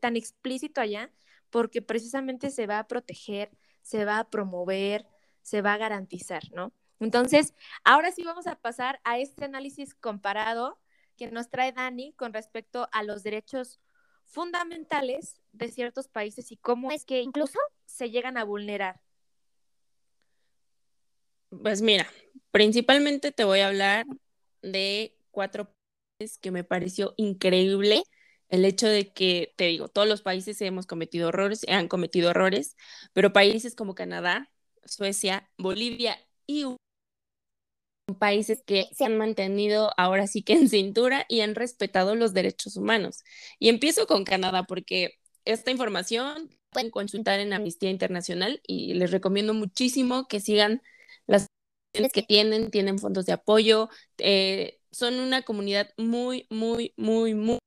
tan 0.00 0.16
explícito 0.16 0.80
allá, 0.80 1.12
porque 1.50 1.82
precisamente 1.82 2.50
se 2.50 2.66
va 2.66 2.78
a 2.78 2.88
proteger, 2.88 3.50
se 3.82 4.06
va 4.06 4.20
a 4.20 4.30
promover, 4.30 5.06
se 5.42 5.60
va 5.60 5.74
a 5.74 5.76
garantizar, 5.76 6.42
¿no? 6.52 6.72
Entonces, 6.98 7.52
ahora 7.84 8.10
sí 8.10 8.24
vamos 8.24 8.46
a 8.46 8.56
pasar 8.56 9.00
a 9.04 9.18
este 9.18 9.44
análisis 9.44 9.94
comparado 9.94 10.80
que 11.18 11.30
nos 11.30 11.50
trae 11.50 11.72
Dani 11.72 12.14
con 12.14 12.32
respecto 12.32 12.88
a 12.90 13.02
los 13.02 13.22
derechos 13.22 13.80
fundamentales 14.28 15.40
de 15.52 15.68
ciertos 15.68 16.08
países 16.08 16.52
y 16.52 16.56
cómo 16.56 16.92
es 16.92 17.04
que 17.04 17.22
incluso 17.22 17.58
se 17.86 18.10
llegan 18.10 18.36
a 18.36 18.44
vulnerar. 18.44 19.00
Pues 21.62 21.80
mira, 21.80 22.06
principalmente 22.50 23.32
te 23.32 23.44
voy 23.44 23.60
a 23.60 23.68
hablar 23.68 24.06
de 24.62 25.16
cuatro 25.30 25.72
países 26.18 26.38
que 26.38 26.50
me 26.50 26.62
pareció 26.62 27.14
increíble 27.16 28.02
el 28.48 28.64
hecho 28.64 28.86
de 28.86 29.12
que, 29.12 29.54
te 29.56 29.64
digo, 29.66 29.88
todos 29.88 30.08
los 30.08 30.22
países 30.22 30.60
hemos 30.62 30.86
cometido 30.86 31.28
errores, 31.28 31.66
han 31.68 31.88
cometido 31.88 32.30
errores, 32.30 32.76
pero 33.12 33.32
países 33.32 33.74
como 33.74 33.94
Canadá, 33.94 34.50
Suecia, 34.84 35.50
Bolivia 35.58 36.18
y 36.46 36.64
países 38.16 38.62
que 38.66 38.88
se 38.92 39.04
han 39.04 39.16
mantenido 39.18 39.92
ahora 39.96 40.26
sí 40.26 40.42
que 40.42 40.54
en 40.54 40.68
cintura 40.68 41.26
y 41.28 41.40
han 41.40 41.54
respetado 41.54 42.14
los 42.14 42.34
derechos 42.34 42.76
humanos. 42.76 43.24
Y 43.58 43.68
empiezo 43.68 44.06
con 44.06 44.24
Canadá 44.24 44.64
porque 44.64 45.18
esta 45.44 45.70
información 45.70 46.50
pueden 46.70 46.90
consultar 46.90 47.40
en 47.40 47.52
Amnistía 47.52 47.90
Internacional 47.90 48.60
y 48.66 48.94
les 48.94 49.10
recomiendo 49.10 49.54
muchísimo 49.54 50.28
que 50.28 50.40
sigan 50.40 50.82
las 51.26 51.48
que 52.12 52.22
tienen, 52.22 52.70
tienen 52.70 52.98
fondos 52.98 53.26
de 53.26 53.32
apoyo, 53.32 53.88
eh, 54.18 54.78
son 54.92 55.20
una 55.20 55.42
comunidad 55.42 55.90
muy, 55.96 56.46
muy, 56.50 56.94
muy, 56.96 57.34
muy 57.34 57.58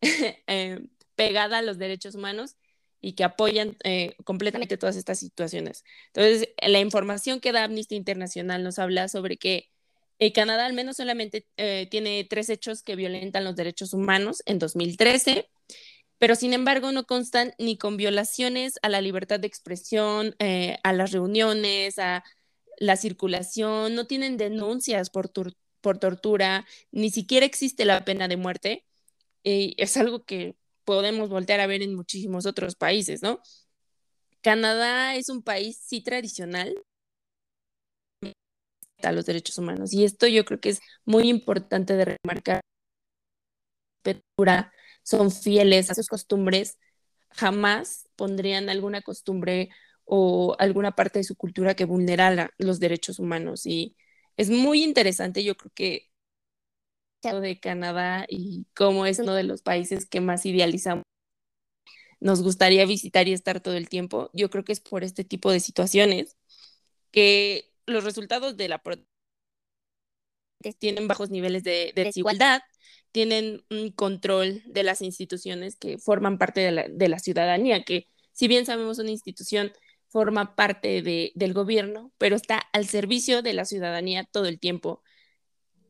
eh, 0.46 0.80
pegada 1.14 1.58
a 1.58 1.62
los 1.62 1.78
derechos 1.78 2.14
humanos 2.14 2.56
y 3.02 3.14
que 3.14 3.24
apoyan 3.24 3.76
eh, 3.82 4.14
completamente 4.24 4.78
todas 4.78 4.96
estas 4.96 5.18
situaciones. 5.18 5.84
Entonces, 6.14 6.48
la 6.66 6.78
información 6.78 7.40
que 7.40 7.52
da 7.52 7.64
Amnistía 7.64 7.98
Internacional 7.98 8.62
nos 8.62 8.78
habla 8.78 9.08
sobre 9.08 9.36
que 9.36 9.68
eh, 10.20 10.32
Canadá 10.32 10.66
al 10.66 10.72
menos 10.72 10.96
solamente 10.96 11.46
eh, 11.56 11.88
tiene 11.90 12.24
tres 12.30 12.48
hechos 12.48 12.82
que 12.82 12.94
violentan 12.94 13.44
los 13.44 13.56
derechos 13.56 13.92
humanos 13.92 14.42
en 14.46 14.60
2013, 14.60 15.50
pero 16.18 16.36
sin 16.36 16.52
embargo 16.52 16.92
no 16.92 17.04
constan 17.04 17.54
ni 17.58 17.76
con 17.76 17.96
violaciones 17.96 18.78
a 18.82 18.88
la 18.88 19.00
libertad 19.00 19.40
de 19.40 19.48
expresión, 19.48 20.36
a 20.84 20.92
las 20.92 21.10
reuniones, 21.10 21.98
a 21.98 22.22
la 22.78 22.96
circulación, 22.96 23.96
no 23.96 24.06
tienen 24.06 24.36
denuncias 24.36 25.10
por, 25.10 25.32
por 25.80 25.98
tortura, 25.98 26.66
ni 26.92 27.10
siquiera 27.10 27.44
existe 27.44 27.84
la 27.84 28.04
pena 28.04 28.28
de 28.28 28.36
muerte. 28.36 28.84
Es 29.42 29.96
algo 29.96 30.24
que 30.24 30.54
podemos 30.84 31.28
voltear 31.28 31.60
a 31.60 31.66
ver 31.66 31.82
en 31.82 31.94
muchísimos 31.94 32.46
otros 32.46 32.76
países, 32.76 33.22
¿no? 33.22 33.40
Canadá 34.42 35.14
es 35.16 35.28
un 35.28 35.42
país 35.42 35.78
sí 35.84 36.02
tradicional 36.02 36.74
a 39.02 39.12
los 39.12 39.26
derechos 39.26 39.58
humanos 39.58 39.92
y 39.92 40.04
esto 40.04 40.26
yo 40.26 40.44
creo 40.44 40.60
que 40.60 40.70
es 40.70 40.80
muy 41.04 41.28
importante 41.28 41.96
de 41.96 42.16
remarcar. 42.24 42.60
Son 45.02 45.30
fieles 45.30 45.90
a 45.90 45.94
sus 45.94 46.06
costumbres, 46.08 46.78
jamás 47.30 48.08
pondrían 48.16 48.68
alguna 48.68 49.02
costumbre 49.02 49.70
o 50.04 50.56
alguna 50.58 50.92
parte 50.92 51.20
de 51.20 51.24
su 51.24 51.36
cultura 51.36 51.74
que 51.74 51.84
vulnera 51.84 52.50
los 52.58 52.80
derechos 52.80 53.18
humanos 53.18 53.66
y 53.66 53.96
es 54.36 54.50
muy 54.50 54.82
interesante, 54.82 55.44
yo 55.44 55.56
creo 55.56 55.72
que 55.74 56.11
de 57.30 57.60
Canadá 57.60 58.26
y 58.28 58.66
cómo 58.74 59.06
es 59.06 59.18
uno 59.20 59.34
de 59.34 59.44
los 59.44 59.62
países 59.62 60.06
que 60.06 60.20
más 60.20 60.44
idealizamos. 60.44 61.04
Nos 62.20 62.42
gustaría 62.42 62.84
visitar 62.86 63.28
y 63.28 63.32
estar 63.32 63.60
todo 63.60 63.74
el 63.74 63.88
tiempo. 63.88 64.30
Yo 64.32 64.50
creo 64.50 64.64
que 64.64 64.72
es 64.72 64.80
por 64.80 65.04
este 65.04 65.24
tipo 65.24 65.50
de 65.52 65.60
situaciones 65.60 66.36
que 67.12 67.70
los 67.86 68.04
resultados 68.04 68.56
de 68.56 68.68
la 68.68 68.82
tienen 70.78 71.08
bajos 71.08 71.30
niveles 71.30 71.64
de, 71.64 71.92
desigualdad, 71.94 72.62
tienen 73.12 73.64
un 73.70 73.90
control 73.90 74.62
de 74.66 74.84
las 74.84 75.02
instituciones 75.02 75.76
que 75.76 75.98
forman 75.98 76.38
parte 76.38 76.60
de 76.60 76.72
la, 76.72 76.88
de 76.88 77.08
la 77.08 77.18
ciudadanía, 77.18 77.84
que 77.84 78.06
si 78.32 78.48
bien 78.48 78.64
sabemos 78.66 78.98
una 78.98 79.10
institución 79.10 79.72
forma 80.08 80.54
parte 80.54 81.02
de, 81.02 81.32
del 81.34 81.52
gobierno, 81.52 82.12
pero 82.18 82.36
está 82.36 82.58
al 82.72 82.86
servicio 82.86 83.42
de 83.42 83.54
la 83.54 83.64
ciudadanía 83.64 84.24
todo 84.30 84.46
el 84.46 84.60
tiempo 84.60 85.02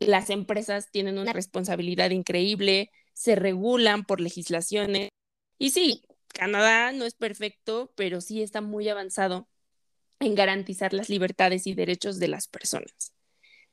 las 0.07 0.31
empresas 0.31 0.91
tienen 0.91 1.19
una 1.19 1.33
responsabilidad 1.33 2.11
increíble, 2.11 2.91
se 3.15 3.35
regulan 3.35 4.05
por 4.05 4.21
legislaciones. 4.21 5.09
Y 5.59 5.71
sí, 5.71 6.03
Canadá 6.29 6.93
no 6.93 7.05
es 7.05 7.15
perfecto, 7.15 7.93
pero 7.97 8.21
sí 8.21 8.43
está 8.43 8.61
muy 8.61 8.89
avanzado 8.89 9.49
en 10.21 10.35
garantizar 10.35 10.93
las 10.93 11.09
libertades 11.09 11.67
y 11.67 11.75
derechos 11.75 12.19
de 12.19 12.29
las 12.29 12.49
personas. 12.49 13.13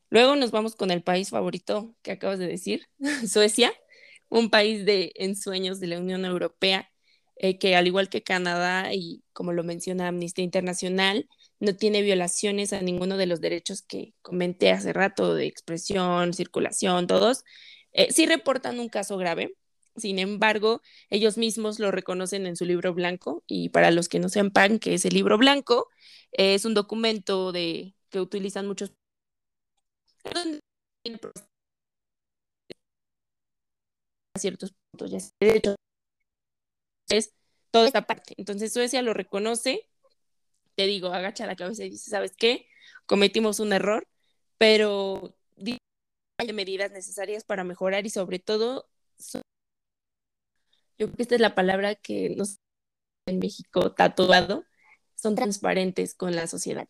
Luego 0.09 0.35
nos 0.35 0.51
vamos 0.51 0.75
con 0.75 0.91
el 0.91 1.03
país 1.03 1.29
favorito 1.29 1.95
que 2.01 2.11
acabas 2.11 2.39
de 2.39 2.47
decir, 2.47 2.87
Suecia, 3.27 3.71
un 4.29 4.49
país 4.49 4.85
de 4.85 5.11
ensueños 5.15 5.79
de 5.79 5.87
la 5.87 5.99
Unión 5.99 6.25
Europea, 6.25 6.91
eh, 7.35 7.57
que 7.57 7.75
al 7.75 7.87
igual 7.87 8.09
que 8.09 8.23
Canadá 8.23 8.93
y 8.93 9.23
como 9.33 9.53
lo 9.53 9.63
menciona 9.63 10.07
Amnistía 10.07 10.43
Internacional, 10.43 11.29
no 11.59 11.75
tiene 11.75 12.01
violaciones 12.01 12.73
a 12.73 12.81
ninguno 12.81 13.17
de 13.17 13.25
los 13.25 13.41
derechos 13.41 13.81
que 13.81 14.13
comenté 14.21 14.71
hace 14.71 14.93
rato 14.93 15.35
de 15.35 15.45
expresión, 15.47 16.33
circulación, 16.33 17.07
todos. 17.07 17.43
Eh, 17.93 18.11
sí 18.11 18.25
reportan 18.25 18.79
un 18.79 18.89
caso 18.89 19.17
grave, 19.17 19.55
sin 19.99 20.19
embargo, 20.19 20.81
ellos 21.09 21.37
mismos 21.37 21.79
lo 21.79 21.91
reconocen 21.91 22.45
en 22.45 22.55
su 22.55 22.65
libro 22.65 22.93
blanco 22.93 23.43
y 23.47 23.69
para 23.69 23.91
los 23.91 24.09
que 24.09 24.19
no 24.19 24.29
sepan 24.29 24.79
que 24.79 24.93
es 24.93 25.05
el 25.05 25.13
libro 25.13 25.37
blanco, 25.37 25.89
es 26.31 26.65
un 26.65 26.73
documento 26.73 27.51
de, 27.51 27.95
que 28.09 28.19
utilizan 28.21 28.67
muchos 28.67 28.93
ciertos 34.37 34.73
puntos 34.91 35.33
toda 37.71 37.85
esta 37.85 38.05
parte. 38.07 38.33
Entonces 38.37 38.73
Suecia 38.73 39.01
lo 39.01 39.13
reconoce 39.13 39.87
te 40.79 40.87
digo, 40.87 41.09
agacha 41.09 41.45
la 41.45 41.57
cabeza 41.57 41.83
y 41.83 41.89
dice, 41.89 42.09
¿sabes 42.09 42.31
qué? 42.37 42.65
Cometimos 43.05 43.59
un 43.59 43.73
error, 43.73 44.07
pero 44.57 45.35
hay 46.37 46.53
medidas 46.53 46.91
necesarias 46.91 47.43
para 47.43 47.65
mejorar 47.65 48.05
y 48.05 48.09
sobre 48.09 48.39
todo, 48.39 48.89
yo 50.97 51.07
creo 51.07 51.11
que 51.17 51.21
esta 51.23 51.35
es 51.35 51.41
la 51.41 51.53
palabra 51.53 51.95
que 51.95 52.29
nos 52.29 52.59
en 53.25 53.39
México 53.39 53.91
tatuado, 53.91 54.63
son 55.15 55.35
transparentes 55.35 56.15
con 56.15 56.33
la 56.33 56.47
sociedad. 56.47 56.87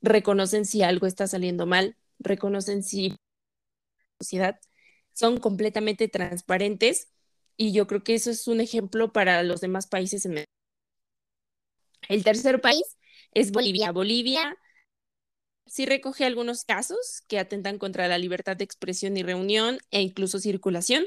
Reconocen 0.00 0.64
si 0.64 0.84
algo 0.84 1.08
está 1.08 1.26
saliendo 1.26 1.66
mal, 1.66 1.96
reconocen 2.20 2.84
si 2.84 3.08
la 3.08 3.16
sociedad 4.20 4.60
son 5.12 5.40
completamente 5.40 6.06
transparentes 6.06 7.10
y 7.56 7.72
yo 7.72 7.88
creo 7.88 8.04
que 8.04 8.14
eso 8.14 8.30
es 8.30 8.46
un 8.46 8.60
ejemplo 8.60 9.12
para 9.12 9.42
los 9.42 9.60
demás 9.60 9.88
países 9.88 10.24
en 10.24 10.38
el 10.38 10.44
el 12.12 12.24
tercer 12.24 12.60
país 12.60 12.84
es 13.32 13.52
Bolivia. 13.52 13.92
Bolivia 13.92 14.56
sí 15.66 15.86
recoge 15.86 16.24
algunos 16.24 16.64
casos 16.64 17.22
que 17.28 17.38
atentan 17.38 17.78
contra 17.78 18.08
la 18.08 18.18
libertad 18.18 18.56
de 18.56 18.64
expresión 18.64 19.16
y 19.16 19.22
reunión 19.22 19.78
e 19.90 20.02
incluso 20.02 20.38
circulación, 20.38 21.06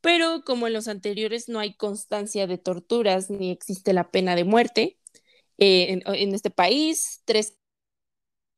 pero 0.00 0.44
como 0.44 0.66
en 0.66 0.72
los 0.74 0.88
anteriores 0.88 1.48
no 1.48 1.58
hay 1.58 1.74
constancia 1.74 2.46
de 2.46 2.58
torturas 2.58 3.30
ni 3.30 3.50
existe 3.50 3.92
la 3.92 4.10
pena 4.10 4.36
de 4.36 4.44
muerte, 4.44 4.98
eh, 5.58 6.00
en, 6.04 6.34
este 6.34 6.50
país 6.50 7.22
tres 7.24 7.56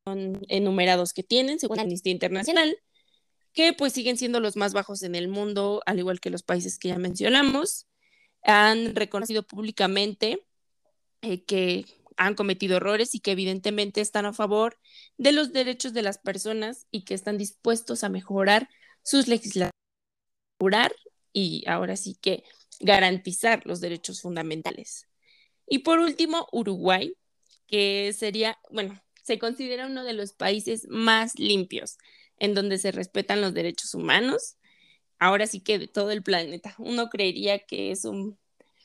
son 0.07 0.43
enumerados 0.49 1.13
que 1.13 1.23
tienen, 1.23 1.59
según 1.59 1.81
Amnistía 1.81 2.13
Internacional, 2.13 2.77
que 3.53 3.73
pues 3.73 3.93
siguen 3.95 4.19
siendo 4.19 4.41
los 4.41 4.57
más 4.57 4.75
bajos 4.75 5.03
en 5.03 5.15
el 5.15 5.29
mundo, 5.29 5.83
al 5.87 5.99
igual 5.99 6.21
que 6.21 6.31
los 6.31 6.43
países 6.43 6.79
que 6.79 6.89
ya 6.89 6.99
mencionamos. 6.99 7.87
Han 8.43 8.95
reconocido 8.95 9.43
públicamente 9.47 10.45
eh, 11.25 11.45
que 11.45 11.85
han 12.17 12.35
cometido 12.35 12.77
errores 12.77 13.15
y 13.15 13.21
que 13.21 13.33
evidentemente 13.33 14.01
están 14.01 14.27
a 14.27 14.33
favor 14.33 14.79
de 15.19 15.33
los 15.33 15.53
derechos 15.53 15.93
de 15.93 16.03
las 16.03 16.19
personas 16.19 16.87
y 16.91 17.05
que 17.05 17.15
están 17.15 17.39
dispuestos 17.39 18.05
a 18.05 18.09
mejorar 18.09 18.69
sus 19.03 19.27
legislaciones 19.29 19.75
y 21.33 21.65
ahora 21.67 21.97
sí 21.97 22.17
que 22.21 22.45
garantizar 22.81 23.63
los 23.67 23.81
derechos 23.81 24.23
fundamentales. 24.23 25.09
Y 25.67 25.81
por 25.81 25.99
último, 25.99 26.49
Uruguay, 26.53 27.17
que 27.67 28.13
sería, 28.13 28.59
bueno, 28.71 29.01
se 29.23 29.39
considera 29.39 29.87
uno 29.87 30.05
de 30.05 30.13
los 30.13 30.33
países 30.33 30.87
más 30.89 31.39
limpios 31.39 31.99
en 32.39 32.55
donde 32.55 32.79
se 32.79 32.93
respetan 32.93 33.41
los 33.41 33.55
derechos 33.55 33.95
humanos. 33.95 34.57
Ahora 35.19 35.47
sí 35.47 35.61
que 35.61 35.79
de 35.79 35.89
todo 35.89 36.11
el 36.11 36.23
planeta. 36.23 36.75
Uno 36.79 37.09
creería 37.09 37.59
que 37.61 37.91
es 37.91 38.05
un 38.05 38.39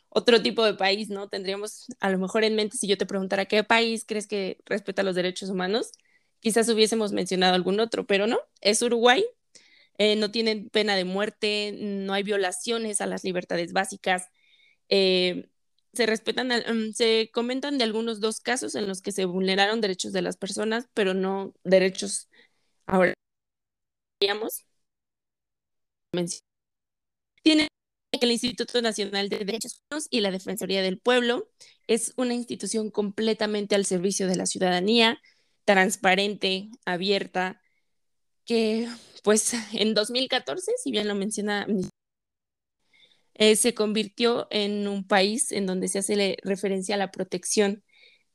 otro 0.09 0.41
tipo 0.41 0.65
de 0.65 0.73
país, 0.73 1.09
¿no? 1.09 1.29
Tendríamos 1.29 1.87
a 1.99 2.09
lo 2.09 2.17
mejor 2.17 2.43
en 2.43 2.55
mente 2.55 2.77
si 2.77 2.87
yo 2.87 2.97
te 2.97 3.05
preguntara 3.05 3.45
qué 3.45 3.63
país 3.63 4.05
crees 4.07 4.27
que 4.27 4.57
respeta 4.65 5.03
los 5.03 5.15
derechos 5.15 5.49
humanos, 5.49 5.91
quizás 6.39 6.69
hubiésemos 6.69 7.11
mencionado 7.11 7.55
algún 7.55 7.79
otro, 7.79 8.05
pero 8.05 8.27
no, 8.27 8.39
es 8.61 8.81
Uruguay. 8.81 9.25
Eh, 9.97 10.15
no 10.15 10.31
tienen 10.31 10.69
pena 10.69 10.95
de 10.95 11.03
muerte, 11.05 11.75
no 11.77 12.13
hay 12.13 12.23
violaciones 12.23 13.01
a 13.01 13.05
las 13.05 13.23
libertades 13.25 13.73
básicas. 13.73 14.29
Eh, 14.89 15.49
se 15.93 16.05
respetan, 16.05 16.49
mm, 16.49 16.93
se 16.93 17.29
comentan 17.33 17.77
de 17.77 17.83
algunos 17.83 18.21
dos 18.21 18.39
casos 18.41 18.75
en 18.75 18.87
los 18.87 19.01
que 19.01 19.11
se 19.11 19.25
vulneraron 19.25 19.81
derechos 19.81 20.13
de 20.13 20.21
las 20.21 20.37
personas, 20.37 20.87
pero 20.93 21.13
no 21.13 21.53
derechos. 21.63 22.29
Ahora, 22.87 23.13
digamos, 24.21 24.65
tienen 27.43 27.67
el 28.11 28.31
Instituto 28.31 28.81
Nacional 28.81 29.29
de 29.29 29.39
Derechos 29.39 29.81
Humanos 29.89 30.07
y 30.09 30.21
la 30.21 30.31
Defensoría 30.31 30.81
del 30.81 30.99
Pueblo 30.99 31.49
es 31.87 32.13
una 32.17 32.33
institución 32.33 32.91
completamente 32.91 33.75
al 33.75 33.85
servicio 33.85 34.27
de 34.27 34.35
la 34.35 34.45
ciudadanía, 34.45 35.19
transparente, 35.65 36.69
abierta, 36.85 37.61
que 38.45 38.87
pues 39.23 39.53
en 39.73 39.93
2014, 39.93 40.71
si 40.83 40.91
bien 40.91 41.07
lo 41.07 41.15
menciona, 41.15 41.67
eh, 43.35 43.55
se 43.55 43.73
convirtió 43.73 44.47
en 44.51 44.87
un 44.87 45.07
país 45.07 45.51
en 45.51 45.65
donde 45.65 45.87
se 45.87 45.99
hace 45.99 46.37
referencia 46.43 46.95
a 46.95 46.97
la 46.97 47.11
protección 47.11 47.83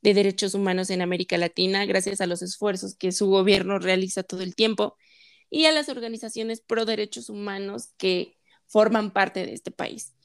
de 0.02 0.14
derechos 0.14 0.54
humanos 0.54 0.90
en 0.90 1.02
América 1.02 1.38
Latina, 1.38 1.87
gracias 1.87 2.20
a 2.20 2.26
los 2.26 2.42
esfuerzos 2.42 2.94
que 2.96 3.12
su 3.12 3.26
gobierno 3.26 3.78
realiza 3.78 4.22
todo 4.22 4.42
el 4.42 4.54
tiempo 4.54 4.96
y 5.50 5.66
a 5.66 5.72
las 5.72 5.88
organizaciones 5.88 6.60
pro 6.60 6.84
derechos 6.84 7.30
humanos 7.30 7.92
que 7.96 8.37
forman 8.74 9.12
parte 9.12 9.46
de 9.46 9.54
este 9.54 9.70
país. 9.70 10.16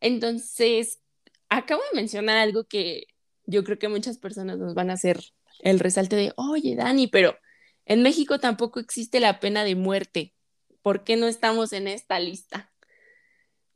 Entonces, 0.00 1.00
acabo 1.48 1.80
de 1.90 1.96
mencionar 1.96 2.36
algo 2.36 2.64
que 2.64 3.06
yo 3.46 3.64
creo 3.64 3.78
que 3.78 3.88
muchas 3.88 4.18
personas 4.18 4.58
nos 4.58 4.74
van 4.74 4.90
a 4.90 4.92
hacer 4.92 5.18
el 5.60 5.78
resalte 5.78 6.14
de, 6.14 6.34
oye, 6.36 6.76
Dani, 6.76 7.06
pero 7.06 7.38
en 7.86 8.02
México 8.02 8.38
tampoco 8.38 8.80
existe 8.80 9.18
la 9.18 9.40
pena 9.40 9.64
de 9.64 9.76
muerte. 9.76 10.34
¿Por 10.82 11.04
qué 11.04 11.16
no 11.16 11.26
estamos 11.26 11.72
en 11.72 11.88
esta 11.88 12.20
lista? 12.20 12.70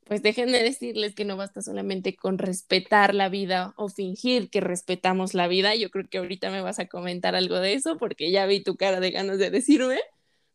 Pues 0.05 0.23
déjenme 0.23 0.63
decirles 0.63 1.15
que 1.15 1.25
no 1.25 1.39
basta 1.39 1.63
solamente 1.63 2.15
con 2.15 2.37
respetar 2.37 3.15
la 3.15 3.31
vida 3.31 3.73
o 3.79 3.89
fingir 3.89 4.51
que 4.51 4.61
respetamos 4.61 5.33
la 5.33 5.49
vida. 5.49 5.75
Yo 5.77 5.91
creo 5.91 6.11
que 6.11 6.19
ahorita 6.19 6.51
me 6.51 6.61
vas 6.61 6.79
a 6.79 6.89
comentar 6.89 7.35
algo 7.35 7.59
de 7.59 7.73
eso 7.73 7.97
porque 7.97 8.31
ya 8.31 8.45
vi 8.45 8.63
tu 8.63 8.77
cara 8.77 9.01
de 9.01 9.13
ganas 9.13 9.39
de 9.39 9.49
decirme, 9.49 9.99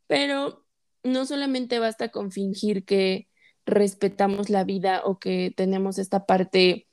pero 0.06 0.64
no 1.02 1.26
solamente 1.26 1.80
basta 1.80 2.10
con 2.10 2.32
fingir 2.32 2.86
que 2.86 3.28
respetamos 3.66 4.50
la 4.50 4.64
vida 4.64 5.02
o 5.04 5.20
que 5.20 5.54
tenemos 5.56 5.98
esta 5.98 6.26
parte 6.26 6.88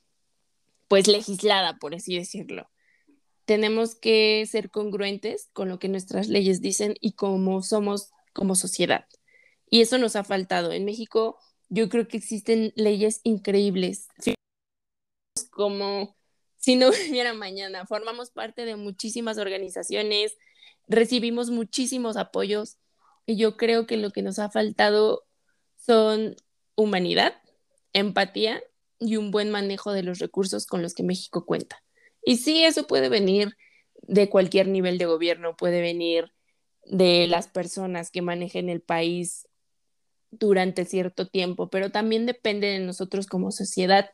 pues 0.88 1.06
legislada, 1.06 1.78
por 1.78 1.94
así 1.94 2.16
decirlo 2.16 2.68
tenemos 3.44 3.94
que 3.94 4.46
ser 4.46 4.70
congruentes 4.70 5.50
con 5.52 5.68
lo 5.68 5.78
que 5.78 5.88
nuestras 5.88 6.28
leyes 6.28 6.60
dicen 6.60 6.94
y 7.00 7.12
cómo 7.12 7.62
somos 7.62 8.10
como 8.32 8.54
sociedad. 8.54 9.06
Y 9.68 9.80
eso 9.80 9.98
nos 9.98 10.16
ha 10.16 10.24
faltado. 10.24 10.72
En 10.72 10.84
México 10.84 11.38
yo 11.68 11.88
creo 11.88 12.08
que 12.08 12.16
existen 12.16 12.72
leyes 12.76 13.20
increíbles, 13.24 14.08
como 15.50 16.16
si 16.56 16.76
no 16.76 16.88
hubiera 17.10 17.34
mañana. 17.34 17.86
Formamos 17.86 18.30
parte 18.30 18.64
de 18.64 18.76
muchísimas 18.76 19.38
organizaciones, 19.38 20.36
recibimos 20.88 21.50
muchísimos 21.50 22.16
apoyos 22.16 22.76
y 23.26 23.36
yo 23.36 23.56
creo 23.56 23.86
que 23.86 23.96
lo 23.96 24.10
que 24.10 24.22
nos 24.22 24.38
ha 24.38 24.50
faltado 24.50 25.24
son 25.76 26.36
humanidad, 26.74 27.34
empatía 27.92 28.62
y 28.98 29.16
un 29.16 29.30
buen 29.30 29.50
manejo 29.50 29.92
de 29.92 30.02
los 30.02 30.18
recursos 30.18 30.66
con 30.66 30.82
los 30.82 30.94
que 30.94 31.02
México 31.02 31.44
cuenta. 31.44 31.82
Y 32.24 32.36
sí, 32.36 32.64
eso 32.64 32.86
puede 32.86 33.08
venir 33.08 33.56
de 34.02 34.28
cualquier 34.28 34.68
nivel 34.68 34.98
de 34.98 35.06
gobierno, 35.06 35.56
puede 35.56 35.80
venir 35.80 36.32
de 36.84 37.26
las 37.26 37.48
personas 37.48 38.10
que 38.10 38.22
manejen 38.22 38.68
el 38.68 38.80
país 38.80 39.48
durante 40.30 40.84
cierto 40.84 41.28
tiempo, 41.28 41.68
pero 41.68 41.90
también 41.90 42.26
depende 42.26 42.68
de 42.68 42.78
nosotros 42.80 43.26
como 43.26 43.52
sociedad, 43.52 44.10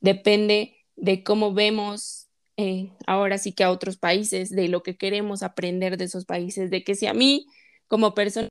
depende 0.00 0.76
de 0.96 1.22
cómo 1.22 1.52
vemos 1.52 2.28
eh, 2.56 2.90
ahora 3.06 3.38
sí 3.38 3.52
que 3.52 3.64
a 3.64 3.70
otros 3.70 3.98
países, 3.98 4.50
de 4.50 4.68
lo 4.68 4.82
que 4.82 4.96
queremos 4.96 5.42
aprender 5.42 5.96
de 5.96 6.06
esos 6.06 6.24
países, 6.24 6.70
de 6.70 6.82
que 6.82 6.94
si 6.96 7.06
a 7.06 7.14
mí 7.14 7.46
como 7.86 8.14
persona 8.14 8.47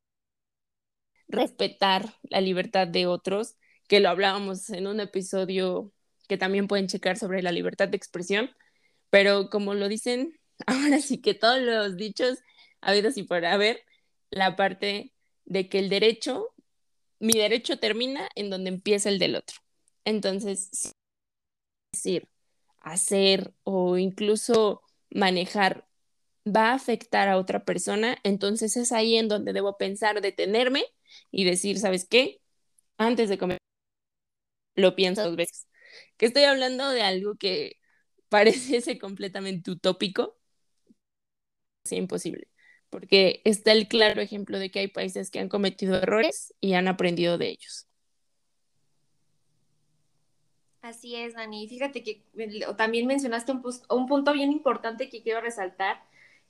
respetar 1.27 2.13
la 2.23 2.41
libertad 2.41 2.87
de 2.87 3.05
otros, 3.05 3.55
que 3.87 3.99
lo 3.99 4.09
hablábamos 4.09 4.69
en 4.69 4.87
un 4.87 4.99
episodio 4.99 5.91
que 6.27 6.37
también 6.37 6.67
pueden 6.67 6.87
checar 6.87 7.17
sobre 7.17 7.41
la 7.41 7.51
libertad 7.51 7.87
de 7.87 7.97
expresión, 7.97 8.49
pero 9.09 9.49
como 9.49 9.73
lo 9.73 9.87
dicen, 9.87 10.39
ahora 10.67 10.99
sí 10.99 11.21
que 11.21 11.33
todos 11.33 11.61
los 11.61 11.97
dichos 11.97 12.39
habidos 12.81 13.17
y 13.17 13.23
por 13.23 13.45
haber, 13.45 13.81
la 14.29 14.55
parte 14.55 15.13
de 15.45 15.69
que 15.69 15.79
el 15.79 15.89
derecho, 15.89 16.53
mi 17.19 17.33
derecho 17.33 17.79
termina 17.79 18.29
en 18.35 18.49
donde 18.49 18.69
empieza 18.69 19.09
el 19.09 19.19
del 19.19 19.35
otro. 19.35 19.55
Entonces, 20.03 20.93
decir, 21.91 22.27
hacer 22.79 23.53
o 23.63 23.97
incluso 23.97 24.83
manejar 25.09 25.87
va 26.45 26.71
a 26.71 26.75
afectar 26.75 27.29
a 27.29 27.37
otra 27.37 27.65
persona, 27.65 28.17
entonces 28.23 28.77
es 28.77 28.91
ahí 28.91 29.17
en 29.17 29.27
donde 29.27 29.53
debo 29.53 29.77
pensar, 29.77 30.21
detenerme 30.21 30.85
y 31.31 31.45
decir, 31.45 31.79
¿sabes 31.79 32.07
qué? 32.07 32.41
Antes 32.97 33.29
de 33.29 33.37
comer, 33.37 33.59
lo 34.75 34.95
pienso 34.95 35.23
dos 35.23 35.35
veces. 35.35 35.67
Que 36.17 36.27
estoy 36.27 36.43
hablando 36.43 36.89
de 36.89 37.01
algo 37.01 37.35
que 37.35 37.77
parece 38.29 38.99
completamente 38.99 39.71
utópico, 39.71 40.37
es 41.85 41.91
imposible, 41.93 42.47
porque 42.89 43.41
está 43.45 43.71
el 43.71 43.87
claro 43.87 44.21
ejemplo 44.21 44.59
de 44.59 44.69
que 44.71 44.79
hay 44.79 44.87
países 44.89 45.31
que 45.31 45.39
han 45.39 45.49
cometido 45.49 45.95
errores 45.95 46.53
y 46.61 46.73
han 46.73 46.87
aprendido 46.87 47.37
de 47.37 47.49
ellos. 47.49 47.87
Así 50.81 51.15
es, 51.15 51.33
Dani. 51.33 51.67
Fíjate 51.67 52.01
que 52.03 52.23
también 52.77 53.07
mencionaste 53.07 53.51
un, 53.51 53.63
un 53.89 54.07
punto 54.07 54.31
bien 54.31 54.51
importante 54.51 55.09
que 55.09 55.21
quiero 55.21 55.41
resaltar, 55.41 56.01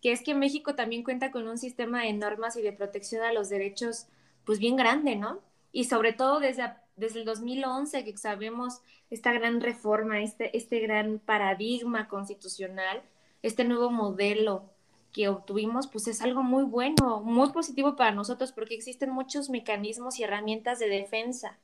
que 0.01 0.11
es 0.11 0.21
que 0.21 0.35
México 0.35 0.75
también 0.75 1.03
cuenta 1.03 1.31
con 1.31 1.47
un 1.47 1.57
sistema 1.57 2.03
de 2.03 2.13
normas 2.13 2.55
y 2.55 2.61
de 2.61 2.71
protección 2.73 3.23
a 3.23 3.33
los 3.33 3.49
derechos, 3.49 4.05
pues 4.47 4.59
bien 4.59 4.77
grande, 4.77 5.17
¿no? 5.17 5.41
Y 5.73 5.83
sobre 5.83 6.13
todo 6.13 6.39
desde, 6.39 6.73
desde 6.95 7.19
el 7.19 7.25
2011, 7.25 8.05
que 8.05 8.17
sabemos 8.17 8.79
esta 9.09 9.33
gran 9.33 9.59
reforma, 9.59 10.21
este, 10.21 10.55
este 10.55 10.79
gran 10.79 11.19
paradigma 11.19 12.07
constitucional, 12.07 13.01
este 13.43 13.65
nuevo 13.65 13.91
modelo 13.91 14.63
que 15.11 15.27
obtuvimos, 15.27 15.87
pues 15.87 16.07
es 16.07 16.21
algo 16.21 16.43
muy 16.43 16.63
bueno, 16.63 17.19
muy 17.19 17.49
positivo 17.49 17.97
para 17.97 18.11
nosotros, 18.11 18.53
porque 18.53 18.75
existen 18.75 19.09
muchos 19.09 19.49
mecanismos 19.49 20.17
y 20.17 20.23
herramientas 20.23 20.79
de 20.79 20.87
defensa 20.87 21.57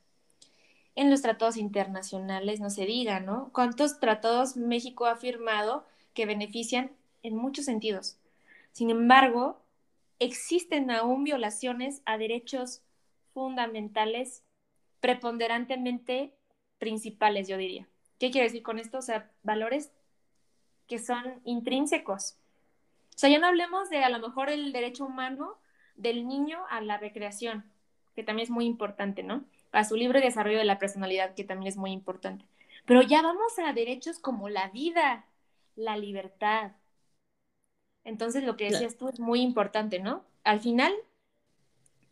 en 0.94 1.10
los 1.10 1.22
tratados 1.22 1.56
internacionales, 1.56 2.60
no 2.60 2.68
se 2.68 2.84
diga, 2.84 3.18
¿no? 3.18 3.48
¿Cuántos 3.54 3.98
tratados 3.98 4.56
México 4.56 5.06
ha 5.06 5.16
firmado 5.16 5.86
que 6.12 6.26
benefician 6.26 6.90
en 7.22 7.34
muchos 7.34 7.64
sentidos? 7.64 8.18
Sin 8.72 8.90
embargo, 8.90 9.63
existen 10.18 10.90
aún 10.90 11.24
violaciones 11.24 12.02
a 12.06 12.18
derechos 12.18 12.82
fundamentales 13.32 14.44
preponderantemente 15.00 16.34
principales, 16.78 17.48
yo 17.48 17.56
diría. 17.56 17.88
¿Qué 18.18 18.30
quiero 18.30 18.46
decir 18.46 18.62
con 18.62 18.78
esto? 18.78 18.98
O 18.98 19.02
sea, 19.02 19.30
valores 19.42 19.92
que 20.86 20.98
son 20.98 21.40
intrínsecos. 21.44 22.36
O 23.10 23.18
sea, 23.18 23.30
ya 23.30 23.38
no 23.38 23.46
hablemos 23.46 23.90
de 23.90 24.02
a 24.04 24.08
lo 24.08 24.18
mejor 24.18 24.50
el 24.50 24.72
derecho 24.72 25.04
humano 25.04 25.58
del 25.96 26.26
niño 26.26 26.58
a 26.70 26.80
la 26.80 26.98
recreación, 26.98 27.64
que 28.14 28.24
también 28.24 28.44
es 28.44 28.50
muy 28.50 28.66
importante, 28.66 29.22
¿no? 29.22 29.44
A 29.72 29.84
su 29.84 29.96
libre 29.96 30.20
desarrollo 30.20 30.58
de 30.58 30.64
la 30.64 30.78
personalidad, 30.78 31.34
que 31.34 31.44
también 31.44 31.68
es 31.68 31.76
muy 31.76 31.92
importante. 31.92 32.44
Pero 32.84 33.02
ya 33.02 33.22
vamos 33.22 33.58
a 33.58 33.72
derechos 33.72 34.18
como 34.18 34.48
la 34.48 34.68
vida, 34.68 35.26
la 35.76 35.96
libertad. 35.96 36.72
Entonces, 38.04 38.44
lo 38.44 38.56
que 38.56 38.70
decías 38.70 38.96
tú 38.96 39.08
es 39.08 39.18
muy 39.18 39.40
importante, 39.40 39.98
¿no? 39.98 40.22
Al 40.44 40.60
final, 40.60 40.92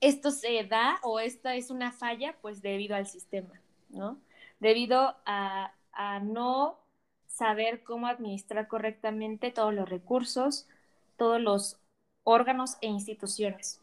esto 0.00 0.30
se 0.30 0.64
da 0.64 0.98
o 1.02 1.20
esta 1.20 1.54
es 1.54 1.70
una 1.70 1.92
falla, 1.92 2.34
pues 2.40 2.62
debido 2.62 2.96
al 2.96 3.06
sistema, 3.06 3.60
¿no? 3.90 4.18
Debido 4.58 5.16
a, 5.26 5.74
no 6.22 6.78
saber 7.26 7.82
cómo 7.82 8.06
administrar 8.06 8.66
correctamente 8.66 9.50
todos 9.50 9.74
los 9.74 9.88
recursos, 9.88 10.66
todos 11.16 11.40
los 11.40 11.78
órganos 12.24 12.78
e 12.80 12.86
instituciones, 12.86 13.80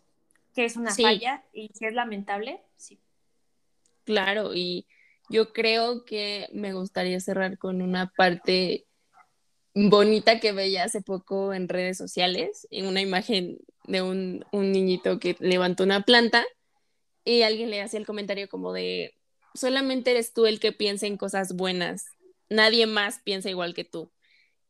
que 0.56 0.66
es 0.66 0.76
una 0.76 0.94
falla 0.94 1.44
y 1.54 1.70
que 1.70 1.88
es 1.88 1.94
lamentable, 1.94 2.62
sí. 2.78 3.00
Claro, 4.04 4.56
y 4.56 4.88
yo 5.30 5.54
creo 5.54 6.04
que 6.04 6.50
me 6.52 6.74
gustaría 6.74 7.20
cerrar 7.20 7.60
con 7.60 7.82
una 7.82 8.12
parte 8.12 8.88
bonita 9.88 10.40
que 10.40 10.52
veía 10.52 10.84
hace 10.84 11.02
poco 11.02 11.54
en 11.54 11.70
redes 11.70 11.98
sociales, 11.98 12.68
en 12.72 12.86
una 12.86 13.02
imagen 13.02 13.60
de 13.86 14.02
un, 14.02 14.46
niñito 14.52 15.20
que 15.20 15.38
levantó 15.40 15.84
una 15.84 16.02
planta 16.02 16.46
y 17.24 17.44
alguien 17.44 17.70
le 17.70 17.82
hacía 17.82 18.00
el 18.00 18.06
comentario 18.06 18.50
como 18.50 18.74
de, 18.74 19.14
solamente 19.54 20.12
eres 20.12 20.34
tú 20.34 20.46
el 20.46 20.60
que 20.60 20.72
piensa 20.72 21.08
en 21.08 21.18
cosas 21.18 21.56
buenas, 21.56 22.08
nadie 22.50 22.88
más 22.88 23.20
piensa 23.24 23.50
igual 23.50 23.74
que 23.74 23.86
tú. 23.86 24.12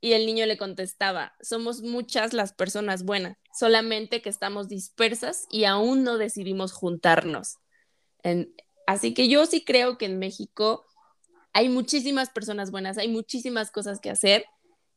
Y 0.01 0.14
el 0.14 0.26
niño 0.26 0.45
le 0.45 0.57
contestaba, 0.57 1.34
somos 1.41 1.82
muchas 1.82 2.34
las 2.34 2.53
personas 2.53 3.03
buenas, 3.03 3.38
solamente 3.57 4.22
que 4.22 4.30
estamos 4.30 4.70
dispersas 4.70 5.45
y 5.49 5.66
aún 5.66 6.03
no 6.03 6.18
decidimos 6.18 6.72
juntarnos. 6.72 7.57
así 8.88 9.14
que 9.14 9.28
yo 9.28 9.45
sí 9.45 9.66
creo 9.66 9.97
que 9.97 10.05
en 10.05 10.20
México 10.20 10.86
hay 11.51 11.68
muchísimas 11.68 12.30
personas 12.30 12.72
buenas, 12.72 12.97
hay 12.97 13.07
muchísimas 13.10 13.72
cosas 13.72 13.99
que 13.99 14.10
hacer 14.10 14.45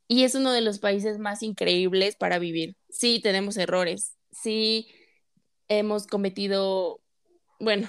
y 0.09 0.25
es 0.25 0.35
uno 0.35 0.53
de 0.53 0.61
los 0.61 0.79
países 0.79 1.19
más 1.19 1.43
increíbles 1.43 2.17
para 2.17 2.39
vivir. 2.39 2.77
Sí, 2.91 3.21
tenemos 3.23 3.57
errores, 3.57 4.17
sí 4.31 4.89
hemos 5.69 6.07
cometido, 6.07 7.01
bueno, 7.59 7.89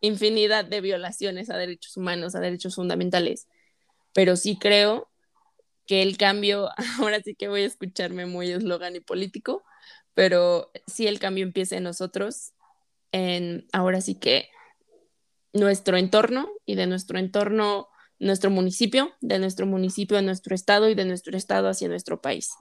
infinidad 0.00 0.64
de 0.64 0.80
violaciones 0.80 1.50
a 1.50 1.56
derechos 1.56 1.96
humanos, 1.96 2.34
a 2.34 2.40
derechos 2.40 2.76
fundamentales, 2.76 3.48
pero 4.12 4.36
sí 4.36 4.58
creo 4.58 5.10
que 5.86 6.02
el 6.02 6.16
cambio, 6.16 6.70
ahora 7.00 7.20
sí 7.20 7.34
que 7.34 7.48
voy 7.48 7.62
a 7.62 7.66
escucharme 7.66 8.26
muy 8.26 8.50
eslogan 8.50 8.96
y 8.96 9.00
político, 9.00 9.64
pero 10.14 10.70
sí 10.86 11.06
el 11.06 11.18
cambio 11.18 11.44
empieza 11.44 11.76
en 11.76 11.84
nosotros, 11.84 12.52
en 13.12 13.66
ahora 13.72 14.00
sí 14.00 14.14
que 14.14 14.48
nuestro 15.52 15.96
entorno 15.96 16.48
y 16.66 16.74
de 16.74 16.86
nuestro 16.86 17.18
entorno, 17.18 17.88
nuestro 18.24 18.50
municipio, 18.50 19.12
de 19.20 19.38
nuestro 19.38 19.66
municipio 19.66 20.16
a 20.16 20.22
nuestro 20.22 20.54
estado 20.54 20.88
y 20.88 20.94
de 20.94 21.04
nuestro 21.04 21.36
estado 21.36 21.68
hacia 21.68 21.88
nuestro 21.88 22.20
país. 22.20 22.52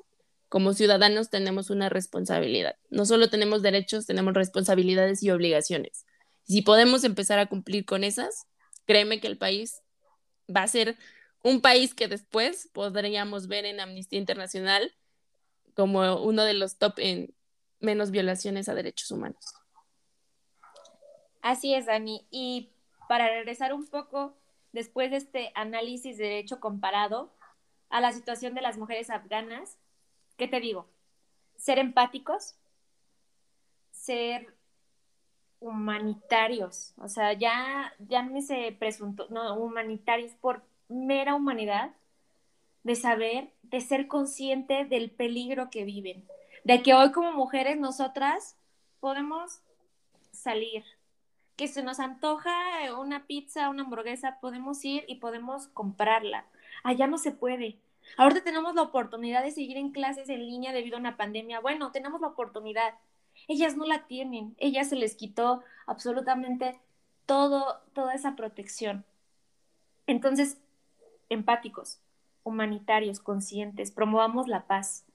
Como 0.50 0.74
ciudadanos 0.74 1.30
tenemos 1.30 1.70
una 1.70 1.90
responsabilidad. 1.90 2.76
No 2.90 3.06
solo 3.06 3.30
tenemos 3.30 3.62
derechos, 3.62 4.06
tenemos 4.06 4.34
responsabilidades 4.34 5.24
y 5.24 5.32
obligaciones. 5.32 6.06
Si 6.44 6.62
podemos 6.62 7.06
empezar 7.06 7.40
a 7.40 7.46
cumplir 7.46 7.86
con 7.86 8.04
esas, 8.04 8.46
créeme 8.86 9.22
que 9.22 9.28
el 9.28 9.38
país 9.38 9.82
va 10.54 10.64
a 10.64 10.68
ser 10.68 10.98
un 11.44 11.62
país 11.62 11.94
que 11.94 12.10
después 12.10 12.70
podríamos 12.74 13.48
ver 13.48 13.66
en 13.66 13.80
Amnistía 13.80 14.20
Internacional 14.20 14.94
como 15.74 16.22
uno 16.22 16.44
de 16.44 16.54
los 16.54 16.78
top 16.78 16.96
en 16.98 17.34
menos 17.80 18.12
violaciones 18.12 18.68
a 18.68 18.76
derechos 18.76 19.12
humanos. 19.12 19.46
Así 21.42 21.74
es, 21.74 21.86
Dani. 21.86 22.28
Y 22.32 22.70
para 23.08 23.30
regresar 23.30 23.74
un 23.74 23.88
poco 23.88 24.38
después 24.74 25.12
de 25.12 25.18
este 25.18 25.52
análisis 25.56 26.18
de 26.18 26.26
derecho 26.26 26.60
comparado 26.60 27.32
a 27.90 28.02
la 28.02 28.12
situación 28.12 28.54
de 28.56 28.62
las 28.62 28.78
mujeres 28.78 29.10
afganas, 29.10 29.78
¿qué 30.36 30.48
te 30.48 30.60
digo? 30.60 30.88
Ser 31.56 31.80
empáticos, 31.80 32.56
ser 33.92 34.54
humanitarios, 35.60 36.94
o 36.98 37.08
sea, 37.08 37.32
ya, 37.32 37.94
ya 38.00 38.22
me 38.24 38.42
se 38.42 38.76
presunto, 38.78 39.28
no, 39.30 39.56
humanitarios 39.56 40.34
por 40.42 40.62
mera 40.90 41.36
humanidad, 41.36 41.94
de 42.84 42.96
saber, 42.96 43.54
de 43.62 43.80
ser 43.80 44.08
consciente 44.08 44.84
del 44.84 45.10
peligro 45.10 45.70
que 45.70 45.86
viven, 45.86 46.28
de 46.66 46.82
que 46.82 46.94
hoy 46.94 47.14
como 47.14 47.32
mujeres 47.32 47.78
nosotras 47.78 48.58
podemos 49.00 49.62
salir, 50.34 50.84
que 51.56 51.68
se 51.68 51.84
nos 51.84 52.00
antoja 52.00 52.52
una 52.98 53.26
pizza, 53.26 53.70
una 53.70 53.84
hamburguesa, 53.84 54.40
podemos 54.42 54.84
ir 54.86 55.06
y 55.08 55.16
podemos 55.16 55.68
comprarla. 55.68 56.46
Allá 56.84 57.08
no 57.08 57.18
se 57.18 57.32
puede. 57.32 57.78
Ahorita 58.18 58.44
tenemos 58.44 58.76
la 58.76 58.82
oportunidad 58.82 59.44
de 59.44 59.52
seguir 59.52 59.78
en 59.78 59.92
clases 59.92 60.30
en 60.30 60.46
línea 60.46 60.74
debido 60.74 60.98
a 60.98 61.00
una 61.00 61.18
pandemia. 61.18 61.60
Bueno, 61.60 61.92
tenemos 61.92 62.22
la 62.22 62.28
oportunidad. 62.28 62.96
Ellas 63.48 63.78
no 63.78 63.86
la 63.86 64.08
tienen. 64.08 64.56
Ellas 64.58 64.90
se 64.90 64.96
les 64.96 65.16
quitó 65.16 65.64
absolutamente 65.86 66.80
todo, 67.26 67.82
toda 67.94 68.14
esa 68.14 68.36
protección. 68.36 69.06
Entonces, 70.08 70.58
empáticos, 71.30 72.00
humanitarios, 72.44 73.20
conscientes, 73.20 73.92
promovamos 73.92 74.48
la 74.48 74.66
paz. 74.68 75.06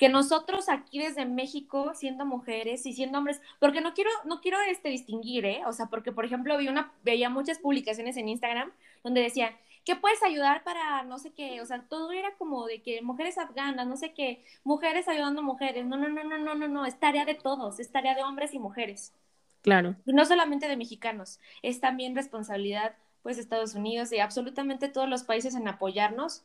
Que 0.00 0.08
nosotros 0.08 0.70
aquí 0.70 0.98
desde 0.98 1.26
México, 1.26 1.92
siendo 1.94 2.24
mujeres 2.24 2.86
y 2.86 2.94
siendo 2.94 3.18
hombres, 3.18 3.42
porque 3.58 3.82
no 3.82 3.92
quiero, 3.92 4.08
no 4.24 4.40
quiero 4.40 4.56
este, 4.62 4.88
distinguir, 4.88 5.44
¿eh? 5.44 5.60
O 5.66 5.74
sea, 5.74 5.86
porque 5.86 6.10
por 6.10 6.24
ejemplo 6.24 6.56
vi 6.56 6.68
una, 6.68 6.90
veía 7.02 7.28
muchas 7.28 7.58
publicaciones 7.58 8.16
en 8.16 8.30
Instagram 8.30 8.72
donde 9.04 9.20
decía, 9.20 9.54
¿qué 9.84 9.96
puedes 9.96 10.22
ayudar 10.22 10.64
para 10.64 11.02
no 11.04 11.18
sé 11.18 11.32
qué? 11.34 11.60
O 11.60 11.66
sea, 11.66 11.82
todo 11.82 12.12
era 12.12 12.34
como 12.38 12.64
de 12.66 12.80
que 12.80 13.02
mujeres 13.02 13.36
afganas, 13.36 13.86
no 13.86 13.98
sé 13.98 14.14
qué, 14.14 14.42
mujeres 14.64 15.06
ayudando 15.06 15.42
a 15.42 15.44
mujeres. 15.44 15.84
No, 15.84 15.98
no, 15.98 16.08
no, 16.08 16.24
no, 16.24 16.38
no, 16.38 16.54
no, 16.54 16.66
no, 16.66 16.86
es 16.86 16.98
tarea 16.98 17.26
de 17.26 17.34
todos, 17.34 17.78
es 17.78 17.92
tarea 17.92 18.14
de 18.14 18.22
hombres 18.22 18.54
y 18.54 18.58
mujeres. 18.58 19.12
Claro. 19.60 19.96
Y 20.06 20.14
no 20.14 20.24
solamente 20.24 20.66
de 20.66 20.78
mexicanos, 20.78 21.40
es 21.60 21.78
también 21.78 22.16
responsabilidad 22.16 22.94
pues 23.22 23.36
Estados 23.36 23.74
Unidos 23.74 24.10
y 24.12 24.18
absolutamente 24.18 24.88
todos 24.88 25.08
los 25.08 25.24
países 25.24 25.54
en 25.54 25.68
apoyarnos. 25.68 26.42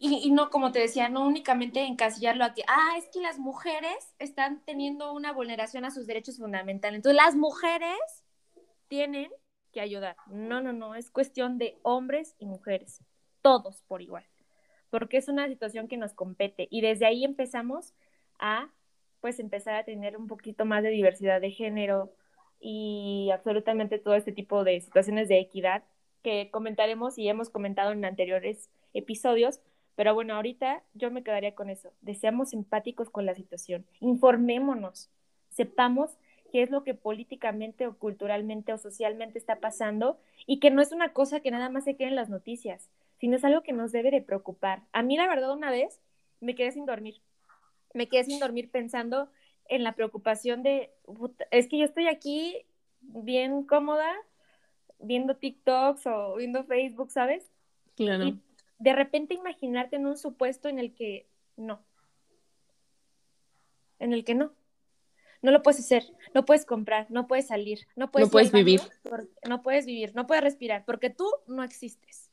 Y, 0.00 0.30
no, 0.30 0.50
como 0.50 0.70
te 0.70 0.78
decía, 0.78 1.08
no 1.08 1.26
únicamente 1.26 1.80
encasillarlo 1.82 2.44
a 2.44 2.54
que, 2.54 2.62
ah, 2.68 2.94
es 2.96 3.08
que 3.12 3.20
las 3.20 3.38
mujeres 3.38 4.14
están 4.20 4.62
teniendo 4.64 5.12
una 5.12 5.32
vulneración 5.32 5.84
a 5.84 5.90
sus 5.90 6.06
derechos 6.06 6.38
fundamentales. 6.38 6.98
Entonces, 6.98 7.16
las 7.16 7.34
mujeres 7.34 7.98
tienen 8.86 9.30
que 9.72 9.80
ayudar. 9.80 10.16
No, 10.28 10.60
no, 10.60 10.72
no, 10.72 10.94
es 10.94 11.10
cuestión 11.10 11.58
de 11.58 11.78
hombres 11.82 12.36
y 12.38 12.46
mujeres, 12.46 13.02
todos 13.42 13.82
por 13.88 14.00
igual, 14.00 14.24
porque 14.88 15.16
es 15.16 15.28
una 15.28 15.48
situación 15.48 15.88
que 15.88 15.96
nos 15.96 16.14
compete. 16.14 16.68
Y 16.70 16.80
desde 16.80 17.06
ahí 17.06 17.24
empezamos 17.24 17.92
a, 18.38 18.70
pues, 19.20 19.40
empezar 19.40 19.74
a 19.74 19.84
tener 19.84 20.16
un 20.16 20.28
poquito 20.28 20.64
más 20.64 20.84
de 20.84 20.90
diversidad 20.90 21.40
de 21.40 21.50
género, 21.50 22.14
y 22.60 23.30
absolutamente 23.32 23.98
todo 23.98 24.14
este 24.14 24.32
tipo 24.32 24.64
de 24.64 24.80
situaciones 24.80 25.28
de 25.28 25.38
equidad 25.38 25.84
que 26.22 26.50
comentaremos 26.50 27.18
y 27.18 27.28
hemos 27.28 27.50
comentado 27.50 27.92
en 27.92 28.04
anteriores 28.04 28.70
episodios. 28.94 29.60
Pero 29.98 30.14
bueno, 30.14 30.36
ahorita 30.36 30.84
yo 30.94 31.10
me 31.10 31.24
quedaría 31.24 31.56
con 31.56 31.70
eso. 31.70 31.90
Deseamos 32.02 32.52
empáticos 32.52 33.10
con 33.10 33.26
la 33.26 33.34
situación. 33.34 33.84
Informémonos. 33.98 35.10
Sepamos 35.50 36.12
qué 36.52 36.62
es 36.62 36.70
lo 36.70 36.84
que 36.84 36.94
políticamente 36.94 37.84
o 37.88 37.98
culturalmente 37.98 38.72
o 38.72 38.78
socialmente 38.78 39.40
está 39.40 39.56
pasando 39.56 40.20
y 40.46 40.60
que 40.60 40.70
no 40.70 40.82
es 40.82 40.92
una 40.92 41.12
cosa 41.12 41.40
que 41.40 41.50
nada 41.50 41.68
más 41.68 41.82
se 41.82 41.96
quede 41.96 42.10
en 42.10 42.14
las 42.14 42.28
noticias, 42.28 42.88
sino 43.18 43.34
es 43.34 43.44
algo 43.44 43.64
que 43.64 43.72
nos 43.72 43.90
debe 43.90 44.12
de 44.12 44.22
preocupar. 44.22 44.82
A 44.92 45.02
mí 45.02 45.16
la 45.16 45.26
verdad 45.26 45.52
una 45.52 45.72
vez 45.72 46.00
me 46.38 46.54
quedé 46.54 46.70
sin 46.70 46.86
dormir. 46.86 47.20
Me 47.92 48.08
quedé 48.08 48.22
sin 48.22 48.38
dormir 48.38 48.70
pensando 48.70 49.28
en 49.68 49.82
la 49.82 49.96
preocupación 49.96 50.62
de, 50.62 50.92
es 51.50 51.66
que 51.66 51.76
yo 51.76 51.84
estoy 51.84 52.06
aquí 52.06 52.54
bien 53.00 53.64
cómoda 53.64 54.14
viendo 55.00 55.34
TikToks 55.34 56.06
o 56.06 56.36
viendo 56.36 56.62
Facebook, 56.62 57.10
¿sabes? 57.10 57.50
Claro. 57.96 58.26
Y 58.26 58.38
de 58.78 58.92
repente 58.92 59.34
imaginarte 59.34 59.96
en 59.96 60.06
un 60.06 60.16
supuesto 60.16 60.68
en 60.68 60.78
el 60.78 60.94
que 60.94 61.26
no. 61.56 61.82
En 63.98 64.12
el 64.12 64.24
que 64.24 64.34
no. 64.34 64.52
No 65.40 65.52
lo 65.52 65.62
puedes 65.62 65.80
hacer, 65.80 66.04
no 66.34 66.44
puedes 66.44 66.64
comprar, 66.64 67.08
no 67.10 67.28
puedes 67.28 67.46
salir, 67.46 67.86
no 67.94 68.10
puedes, 68.10 68.28
no 68.28 68.32
puedes 68.32 68.50
vivir. 68.50 68.80
No 69.48 69.62
puedes 69.62 69.86
vivir, 69.86 70.14
no 70.16 70.26
puedes 70.26 70.42
respirar, 70.42 70.84
porque 70.84 71.10
tú 71.10 71.26
no 71.46 71.62
existes. 71.62 72.30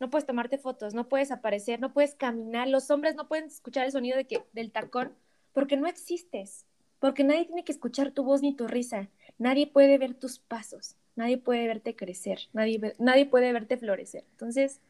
No 0.00 0.10
puedes 0.10 0.26
tomarte 0.26 0.58
fotos, 0.58 0.94
no 0.94 1.08
puedes 1.08 1.30
aparecer, 1.30 1.80
no 1.80 1.92
puedes 1.92 2.14
caminar. 2.14 2.68
Los 2.68 2.90
hombres 2.90 3.14
no 3.14 3.28
pueden 3.28 3.46
escuchar 3.46 3.84
el 3.84 3.92
sonido 3.92 4.16
de 4.16 4.26
que, 4.26 4.42
del 4.52 4.72
tacón 4.72 5.14
porque 5.54 5.76
no 5.76 5.86
existes, 5.86 6.66
porque 6.98 7.24
nadie 7.24 7.46
tiene 7.46 7.64
que 7.64 7.72
escuchar 7.72 8.10
tu 8.10 8.24
voz 8.24 8.42
ni 8.42 8.54
tu 8.54 8.66
risa, 8.66 9.08
nadie 9.38 9.66
puede 9.66 9.96
ver 9.96 10.14
tus 10.14 10.38
pasos, 10.38 10.96
nadie 11.16 11.38
puede 11.38 11.66
verte 11.66 11.96
crecer, 11.96 12.40
nadie, 12.52 12.94
nadie 12.98 13.24
puede 13.24 13.52
verte 13.52 13.78
florecer. 13.78 14.24
Entonces, 14.32 14.80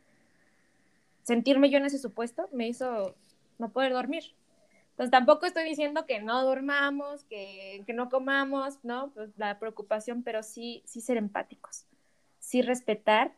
sentirme 1.24 1.70
yo 1.70 1.78
en 1.78 1.86
ese 1.86 1.98
supuesto 1.98 2.48
me 2.52 2.68
hizo 2.68 3.16
no 3.58 3.70
poder 3.70 3.92
dormir. 3.92 4.24
Entonces 4.90 5.10
tampoco 5.10 5.46
estoy 5.46 5.64
diciendo 5.64 6.06
que 6.06 6.20
no 6.20 6.44
durmamos, 6.44 7.24
que, 7.24 7.82
que 7.84 7.92
no 7.92 8.08
comamos, 8.08 8.78
¿no? 8.84 9.10
Pues 9.10 9.30
la 9.36 9.58
preocupación, 9.58 10.22
pero 10.22 10.44
sí, 10.44 10.82
sí 10.86 11.00
ser 11.00 11.16
empáticos, 11.16 11.86
sí 12.38 12.62
respetar 12.62 13.32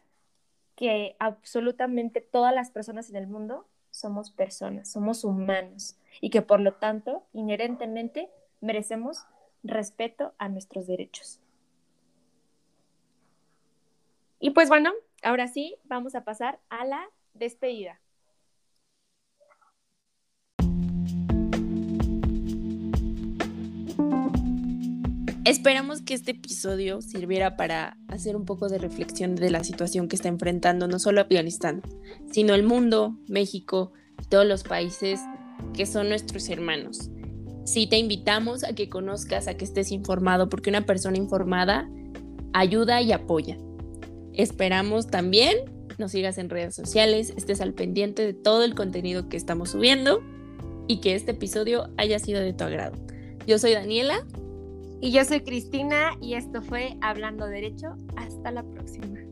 que 0.75 1.17
absolutamente 1.19 2.21
todas 2.21 2.55
las 2.55 2.71
personas 2.71 3.09
en 3.09 3.17
el 3.17 3.27
mundo 3.27 3.67
somos 3.91 4.31
personas, 4.31 4.93
somos 4.93 5.25
humanos 5.25 5.97
y 6.21 6.29
que 6.29 6.43
por 6.43 6.61
lo 6.61 6.75
tanto, 6.75 7.23
inherentemente, 7.33 8.29
merecemos 8.61 9.25
respeto 9.63 10.35
a 10.37 10.51
nuestros 10.51 10.87
derechos. 10.87 11.41
Y 14.39 14.51
pues 14.51 14.69
bueno, 14.69 14.93
ahora 15.23 15.49
sí, 15.49 15.77
vamos 15.85 16.15
a 16.15 16.25
pasar 16.25 16.61
a 16.69 16.85
la 16.85 17.09
despedida. 17.39 18.01
Esperamos 25.47 26.03
que 26.03 26.15
este 26.15 26.33
episodio 26.33 27.01
sirviera 27.01 27.57
para 27.57 27.97
hacer 28.09 28.35
un 28.35 28.45
poco 28.45 28.69
de 28.69 28.79
reflexión 28.79 29.37
de 29.37 29.49
la 29.49 29.63
situación 29.63 30.09
que 30.09 30.17
está 30.17 30.29
enfrentando 30.29 30.89
no 30.89 30.99
solo 30.99 31.21
Afganistán, 31.21 31.83
sino 32.33 32.53
el 32.55 32.65
mundo, 32.65 33.17
México 33.29 33.93
y 34.21 34.27
todos 34.27 34.45
los 34.45 34.65
países 34.65 35.21
que 35.73 35.87
son 35.87 36.09
nuestros 36.09 36.49
hermanos. 36.49 37.11
Sí, 37.65 37.87
te 37.87 37.97
invitamos 37.97 38.65
a 38.65 38.75
que 38.75 38.89
conozcas, 38.89 39.47
a 39.47 39.57
que 39.57 39.65
estés 39.65 39.93
informado, 39.93 40.49
porque 40.49 40.71
una 40.71 40.85
persona 40.85 41.17
informada 41.17 41.89
ayuda 42.53 43.01
y 43.03 43.13
apoya. 43.13 43.57
Esperamos 44.33 45.07
también 45.07 45.57
nos 45.99 46.13
sigas 46.13 46.39
en 46.39 46.51
redes 46.51 46.75
sociales, 46.75 47.33
estés 47.37 47.61
al 47.61 47.75
pendiente 47.75 48.23
de 48.23 48.35
todo 48.35 48.65
el 48.65 48.75
contenido 48.75 49.29
que 49.29 49.37
estamos 49.37 49.71
subiendo 49.71 50.23
y 50.89 51.01
que 51.01 51.15
este 51.15 51.33
episodio 51.33 51.91
haya 51.97 52.19
sido 52.19 52.41
de 52.41 52.53
tu 52.53 52.65
agrado. 52.65 52.97
Yo 53.47 53.59
soy 53.59 53.73
Daniela. 53.73 54.25
Y 54.99 55.13
yo 55.13 55.25
soy 55.27 55.41
Cristina 55.41 56.13
y 56.23 56.35
esto 56.35 56.63
fue 56.63 56.97
Hablando 57.03 57.47
Derecho. 57.47 57.97
Hasta 58.17 58.51
la 58.51 58.63
próxima. 58.63 59.26